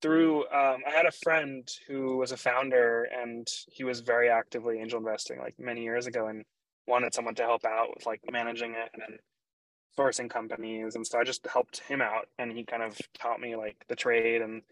through. 0.03 0.43
Um, 0.45 0.83
I 0.87 0.91
had 0.91 1.07
a 1.07 1.13
friend 1.13 1.69
who 1.89 2.17
was 2.19 2.33
a 2.33 2.37
founder, 2.37 3.09
and 3.23 3.47
he 3.69 3.85
was 3.85 4.01
very 4.01 4.29
actively 4.29 4.79
angel 4.79 4.99
investing 4.99 5.39
like 5.39 5.55
many 5.59 5.83
years 5.83 6.07
ago, 6.07 6.27
and 6.29 6.45
wanted 6.87 7.15
someone 7.15 7.35
to 7.35 7.43
help 7.43 7.65
out 7.65 7.89
with 7.95 8.07
like 8.07 8.21
managing 8.31 8.73
it 8.73 8.91
and 8.95 9.19
sourcing 9.99 10.31
companies. 10.31 10.95
And 10.95 11.07
so 11.07 11.19
i 11.19 11.25
just 11.25 11.47
helped 11.47 11.81
him 11.81 12.01
out 12.01 12.29
and 12.39 12.53
he 12.53 12.65
kind 12.65 12.83
of 12.83 12.97
taught 13.19 13.41
me 13.41 13.57
like 13.57 13.77
the 13.89 13.97
trade 13.97 14.43
and 14.43 14.63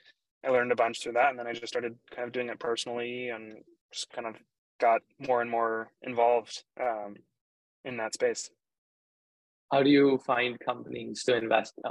i 0.44 0.50
learned 0.50 0.72
a 0.72 0.76
bunch 0.76 1.02
through 1.02 1.12
that. 1.14 1.30
And 1.30 1.38
then 1.38 1.46
i 1.46 1.52
just 1.52 1.68
started 1.68 1.96
kind 2.14 2.26
of 2.26 2.32
doing 2.32 2.48
it 2.48 2.58
personally 2.58 3.30
and 3.30 3.54
just 3.92 4.12
kind 4.12 4.26
of 4.26 4.36
got 4.80 5.00
more 5.18 5.40
and 5.40 5.50
more 5.50 5.90
involved 6.02 6.64
um, 6.80 7.16
in 7.84 7.96
that 7.96 8.14
space. 8.14 8.50
How 9.72 9.82
do 9.82 9.90
you 9.90 10.20
find 10.26 10.58
companies 10.60 11.24
to 11.24 11.36
invest 11.36 11.74
in 11.78 11.90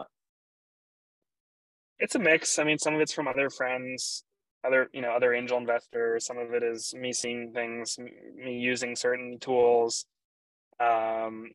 it's 2.04 2.16
a 2.16 2.20
mix 2.20 2.60
i 2.60 2.64
mean 2.64 2.78
some 2.78 2.96
of 2.96 3.02
it's 3.02 3.14
from 3.14 3.28
other 3.28 3.50
friends 3.50 4.24
other 4.66 4.90
you 4.94 5.02
know 5.02 5.12
other 5.12 5.34
angel 5.34 5.58
investors 5.58 6.26
some 6.26 6.38
of 6.38 6.54
it 6.54 6.64
is 6.64 6.94
me 6.94 7.12
seeing 7.12 7.52
things 7.54 7.98
me 8.36 8.60
using 8.60 8.96
certain 8.96 9.40
tools 9.40 10.06
um, 10.80 11.52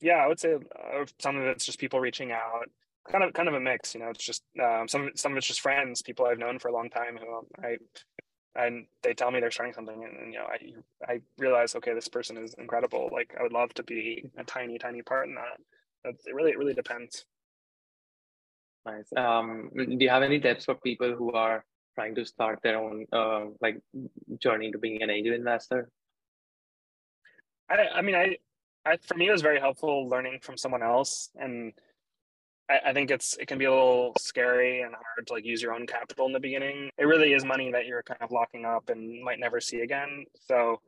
yeah, 0.00 0.16
I 0.16 0.26
would 0.26 0.40
say 0.40 0.54
uh, 0.54 1.04
some 1.20 1.36
of 1.36 1.44
it's 1.44 1.64
just 1.64 1.78
people 1.78 2.00
reaching 2.00 2.32
out, 2.32 2.68
kind 3.10 3.24
of 3.24 3.32
kind 3.34 3.48
of 3.48 3.54
a 3.54 3.60
mix. 3.60 3.94
You 3.94 4.00
know, 4.00 4.10
it's 4.10 4.24
just 4.24 4.42
um, 4.62 4.88
some 4.88 5.10
some 5.14 5.32
of 5.32 5.38
it's 5.38 5.46
just 5.46 5.60
friends, 5.60 6.02
people 6.02 6.26
I've 6.26 6.38
known 6.38 6.58
for 6.58 6.68
a 6.68 6.72
long 6.72 6.90
time 6.90 7.18
who 7.18 7.46
I 7.64 7.76
and 8.54 8.86
they 9.02 9.14
tell 9.14 9.30
me 9.30 9.40
they're 9.40 9.50
starting 9.50 9.74
something, 9.74 10.04
and, 10.04 10.16
and 10.18 10.32
you 10.32 10.38
know, 10.40 10.46
I 10.46 11.12
I 11.12 11.20
realize 11.38 11.76
okay, 11.76 11.94
this 11.94 12.08
person 12.08 12.36
is 12.38 12.54
incredible. 12.58 13.10
Like 13.12 13.34
I 13.38 13.42
would 13.42 13.52
love 13.52 13.74
to 13.74 13.82
be 13.84 14.24
a 14.36 14.44
tiny 14.44 14.78
tiny 14.78 15.02
part 15.02 15.28
in 15.28 15.36
that. 15.36 16.10
It 16.26 16.34
really 16.34 16.50
it 16.52 16.58
really 16.58 16.74
depends. 16.74 17.24
Nice. 18.84 19.12
Um, 19.16 19.70
do 19.74 19.96
you 19.98 20.10
have 20.10 20.22
any 20.22 20.40
tips 20.40 20.64
for 20.64 20.74
people 20.74 21.14
who 21.14 21.32
are 21.32 21.64
trying 21.94 22.14
to 22.16 22.24
start 22.24 22.60
their 22.62 22.78
own 22.78 23.06
uh, 23.12 23.46
like 23.60 23.80
journey 24.38 24.72
to 24.72 24.78
being 24.78 25.02
an 25.02 25.10
angel 25.10 25.34
investor? 25.34 25.88
I 27.70 27.88
I 27.94 28.02
mean 28.02 28.14
I 28.14 28.36
I 28.84 28.96
for 28.96 29.14
me 29.14 29.28
it 29.28 29.32
was 29.32 29.42
very 29.42 29.60
helpful 29.60 30.08
learning 30.08 30.40
from 30.42 30.56
someone 30.56 30.82
else 30.82 31.30
and 31.36 31.72
I, 32.68 32.90
I 32.90 32.92
think 32.92 33.10
it's 33.10 33.36
it 33.38 33.46
can 33.46 33.58
be 33.58 33.66
a 33.66 33.70
little 33.70 34.14
scary 34.18 34.82
and 34.82 34.94
hard 34.94 35.26
to 35.28 35.32
like 35.32 35.44
use 35.44 35.62
your 35.62 35.74
own 35.74 35.86
capital 35.86 36.26
in 36.26 36.32
the 36.32 36.40
beginning. 36.40 36.90
It 36.98 37.04
really 37.04 37.32
is 37.32 37.44
money 37.44 37.70
that 37.72 37.86
you're 37.86 38.02
kind 38.02 38.20
of 38.20 38.30
locking 38.30 38.64
up 38.64 38.88
and 38.88 39.22
might 39.22 39.38
never 39.38 39.60
see 39.60 39.80
again. 39.80 40.24
So 40.48 40.80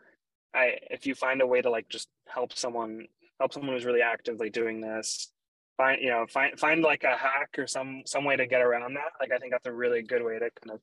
I 0.55 0.79
if 0.91 1.07
you 1.07 1.15
find 1.15 1.41
a 1.43 1.47
way 1.47 1.63
to 1.63 1.71
like 1.71 1.89
just 1.89 2.09
help 2.27 2.57
someone 2.57 3.07
help 3.39 3.53
someone 3.53 3.75
who's 3.75 3.85
really 3.85 4.03
actively 4.03 4.51
doing 4.51 4.81
this 4.81 5.33
find 5.77 6.01
you 6.01 6.11
know 6.11 6.27
find 6.29 6.59
find 6.59 6.83
like 6.83 7.05
a 7.05 7.17
hack 7.17 7.51
or 7.59 7.67
some 7.67 8.03
some 8.07 8.25
way 8.25 8.37
to 8.37 8.47
get 8.47 8.61
around 8.61 8.95
that 8.95 9.13
like 9.21 9.33
i 9.33 9.39
think 9.39 9.53
that's 9.53 9.67
a 9.67 9.73
really 9.73 10.03
good 10.03 10.23
way 10.23 10.35
to 10.35 10.49
kind 10.63 10.75
of 10.75 10.81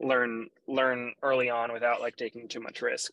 learn 0.00 0.48
learn 0.66 1.12
early 1.22 1.50
on 1.50 1.72
without 1.72 2.00
like 2.00 2.16
taking 2.16 2.46
too 2.46 2.60
much 2.60 2.82
risk. 2.82 3.10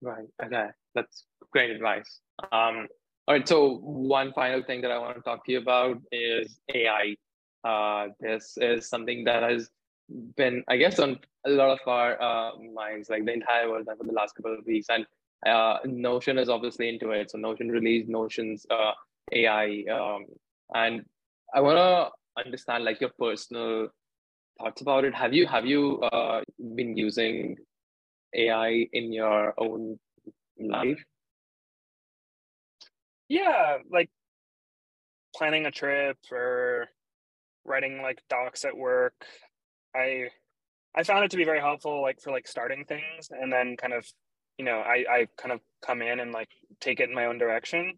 Right. 0.00 0.26
Okay. 0.44 0.66
That's 0.96 1.26
great 1.52 1.70
advice. 1.70 2.18
Um 2.50 2.88
all 3.28 3.36
right. 3.36 3.46
So 3.46 3.76
one 3.76 4.32
final 4.32 4.64
thing 4.64 4.80
that 4.82 4.90
i 4.90 4.98
want 4.98 5.16
to 5.16 5.22
talk 5.22 5.44
to 5.46 5.52
you 5.52 5.58
about 5.58 5.98
is 6.10 6.58
ai 6.74 7.14
uh 7.62 8.08
this 8.18 8.58
is 8.60 8.88
something 8.88 9.22
that 9.24 9.44
has 9.44 9.70
been 10.36 10.64
i 10.68 10.76
guess 10.76 10.98
on 10.98 11.20
a 11.44 11.50
lot 11.50 11.70
of 11.70 11.78
our 11.86 12.20
uh, 12.22 12.50
minds 12.74 13.10
like 13.10 13.24
the 13.24 13.32
entire 13.32 13.68
world 13.68 13.88
for 13.96 14.04
the 14.04 14.12
last 14.12 14.34
couple 14.34 14.54
of 14.54 14.64
weeks. 14.66 14.86
And 14.88 15.06
uh, 15.46 15.78
notion 15.84 16.38
is 16.38 16.48
obviously 16.48 16.88
into 16.88 17.10
it. 17.10 17.30
So 17.30 17.38
notion 17.38 17.68
released 17.68 18.08
notions 18.08 18.64
uh, 18.70 18.92
AI. 19.30 19.84
Um, 19.92 20.26
and 20.74 21.04
I 21.54 21.60
want 21.60 21.78
to 21.78 22.42
understand 22.44 22.84
like 22.84 23.00
your 23.00 23.10
personal 23.18 23.88
thoughts 24.58 24.80
about 24.80 25.04
it. 25.04 25.14
Have 25.14 25.32
you 25.32 25.46
have 25.46 25.66
you 25.66 26.00
uh, 26.00 26.42
been 26.58 26.96
using 26.96 27.56
AI 28.34 28.86
in 28.92 29.12
your 29.12 29.54
own 29.58 29.98
life? 30.58 31.02
Yeah, 33.28 33.78
like 33.90 34.10
planning 35.34 35.66
a 35.66 35.70
trip 35.70 36.18
or 36.30 36.88
writing 37.64 38.02
like 38.02 38.22
docs 38.28 38.64
at 38.64 38.76
work. 38.76 39.14
I 39.94 40.28
I 40.94 41.04
found 41.04 41.24
it 41.24 41.30
to 41.30 41.36
be 41.36 41.44
very 41.44 41.60
helpful, 41.60 42.02
like 42.02 42.20
for 42.20 42.32
like 42.32 42.46
starting 42.46 42.84
things, 42.84 43.30
and 43.30 43.52
then 43.52 43.76
kind 43.76 43.94
of, 43.94 44.06
you 44.58 44.64
know, 44.64 44.78
I 44.80 45.04
I 45.10 45.28
kind 45.36 45.52
of 45.52 45.60
come 45.84 46.02
in 46.02 46.20
and 46.20 46.32
like 46.32 46.50
take 46.80 47.00
it 47.00 47.08
in 47.08 47.14
my 47.14 47.26
own 47.26 47.38
direction. 47.38 47.94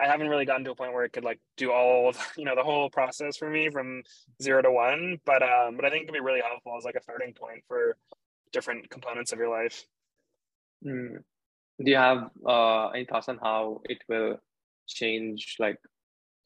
I 0.00 0.06
haven't 0.06 0.28
really 0.28 0.44
gotten 0.44 0.64
to 0.64 0.70
a 0.70 0.74
point 0.74 0.92
where 0.92 1.04
it 1.04 1.12
could 1.12 1.24
like 1.24 1.40
do 1.56 1.72
all 1.72 2.08
of, 2.08 2.32
you 2.36 2.44
know 2.44 2.54
the 2.54 2.62
whole 2.62 2.90
process 2.90 3.36
for 3.36 3.50
me 3.50 3.68
from 3.70 4.02
zero 4.42 4.62
to 4.62 4.70
one. 4.70 5.18
But 5.24 5.42
um, 5.42 5.76
but 5.76 5.84
I 5.84 5.90
think 5.90 6.02
it 6.02 6.06
could 6.06 6.14
be 6.14 6.20
really 6.20 6.42
helpful 6.46 6.74
as 6.76 6.84
like 6.84 6.96
a 6.96 7.02
starting 7.02 7.34
point 7.34 7.64
for 7.66 7.96
different 8.52 8.90
components 8.90 9.32
of 9.32 9.38
your 9.38 9.50
life. 9.50 9.84
Mm. 10.84 11.22
Do 11.84 11.90
you 11.90 11.96
have 11.96 12.30
uh, 12.46 12.88
any 12.88 13.04
thoughts 13.04 13.28
on 13.28 13.38
how 13.42 13.82
it 13.84 13.98
will 14.08 14.38
change 14.86 15.56
like 15.58 15.78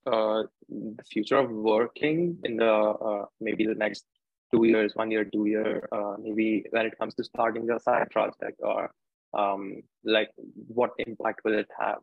uh, 0.07 0.43
the 0.69 1.05
future 1.11 1.37
of 1.37 1.51
working 1.51 2.39
in 2.45 2.57
the 2.57 2.73
uh, 2.73 3.25
maybe 3.41 3.67
the 3.67 3.75
next 3.75 4.05
two 4.53 4.65
years, 4.65 4.93
one 4.95 5.11
year, 5.11 5.25
two 5.25 5.47
year, 5.47 5.89
uh, 5.93 6.15
maybe 6.21 6.65
when 6.71 6.87
it 6.87 6.99
comes 6.99 7.15
to 7.15 7.25
starting 7.25 7.65
your 7.65 7.79
side 7.79 8.11
project 8.11 8.61
or 8.61 8.91
um, 9.33 9.83
like 10.05 10.31
what 10.67 10.91
impact 10.99 11.41
will 11.45 11.59
it 11.59 11.69
have? 11.79 11.99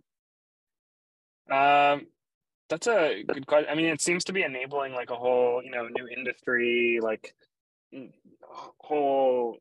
Um, 1.51 2.07
that's 2.69 2.87
a 2.87 3.23
good 3.23 3.47
question. 3.47 3.69
I 3.69 3.75
mean, 3.75 3.87
it 3.87 4.01
seems 4.01 4.23
to 4.25 4.33
be 4.33 4.43
enabling 4.43 4.93
like 4.93 5.09
a 5.09 5.15
whole, 5.15 5.61
you 5.63 5.71
know, 5.71 5.87
new 5.87 6.07
industry, 6.07 6.99
like 7.01 7.33
whole 8.79 9.57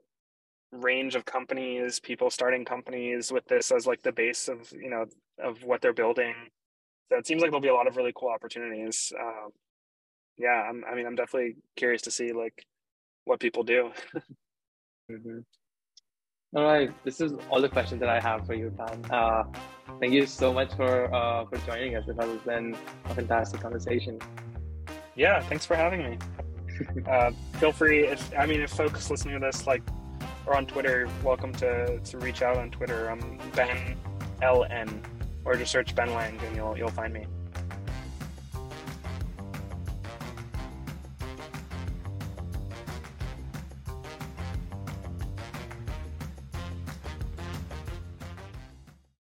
range 0.73 1.15
of 1.15 1.25
companies, 1.25 2.01
people 2.01 2.31
starting 2.31 2.65
companies 2.65 3.33
with 3.33 3.47
this 3.47 3.73
as 3.73 3.87
like 3.87 4.03
the 4.03 4.13
base 4.13 4.49
of, 4.49 4.71
you 4.73 4.91
know, 4.91 5.07
of 5.43 5.63
what 5.65 5.81
they're 5.81 5.95
building. 5.95 6.35
So 7.11 7.19
it 7.19 7.27
seems 7.27 7.41
like 7.41 7.51
there'll 7.51 7.63
be 7.63 7.69
a 7.69 7.75
lot 7.75 7.87
of 7.87 7.97
really 7.97 8.13
cool 8.15 8.29
opportunities. 8.29 9.13
Um, 9.19 9.51
yeah, 10.37 10.67
I'm, 10.69 10.85
I 10.91 10.95
mean, 10.95 11.07
I'm 11.07 11.17
definitely 11.17 11.57
curious 11.77 12.03
to 12.03 12.11
see 12.11 12.33
like 12.33 12.65
what 13.25 13.41
people 13.41 13.63
do. 13.63 13.91
mm-hmm. 15.11 15.39
All 16.57 16.65
right, 16.65 16.91
this 17.05 17.21
is 17.21 17.35
all 17.51 17.61
the 17.61 17.69
questions 17.69 18.01
that 18.01 18.09
I 18.09 18.19
have 18.21 18.47
for 18.47 18.55
you, 18.55 18.71
Ben. 18.71 19.05
Uh, 19.11 19.45
thank 20.01 20.15
you 20.15 20.25
so 20.25 20.51
much 20.51 20.75
for 20.75 21.15
uh, 21.15 21.45
for 21.45 21.59
joining 21.67 21.95
us. 21.95 22.09
It 22.09 22.17
has 22.19 22.41
been 22.41 22.75
a 23.05 23.15
fantastic 23.15 23.61
conversation. 23.61 24.19
Yeah, 25.15 25.43
thanks 25.43 25.67
for 25.67 25.77
having 25.77 26.03
me. 26.03 26.19
uh, 27.07 27.33
feel 27.59 27.71
free 27.71 28.07
if 28.07 28.33
I 28.35 28.47
mean 28.47 28.63
if 28.63 28.71
folks 28.71 29.11
listening 29.11 29.39
to 29.39 29.47
this 29.47 29.67
like 29.67 29.83
or 30.47 30.57
on 30.57 30.65
Twitter, 30.65 31.07
welcome 31.23 31.53
to 31.57 32.01
to 32.01 32.19
reach 32.19 32.41
out 32.41 32.57
on 32.57 32.71
Twitter. 32.71 33.11
I'm 33.11 33.39
Ben 33.55 33.99
LN, 34.41 35.03
or 35.45 35.55
just 35.55 35.71
search 35.71 35.95
Ben 35.95 36.15
Lang 36.15 36.41
and 36.47 36.57
you'll 36.57 36.79
you'll 36.79 36.89
find 36.89 37.13
me. 37.13 37.27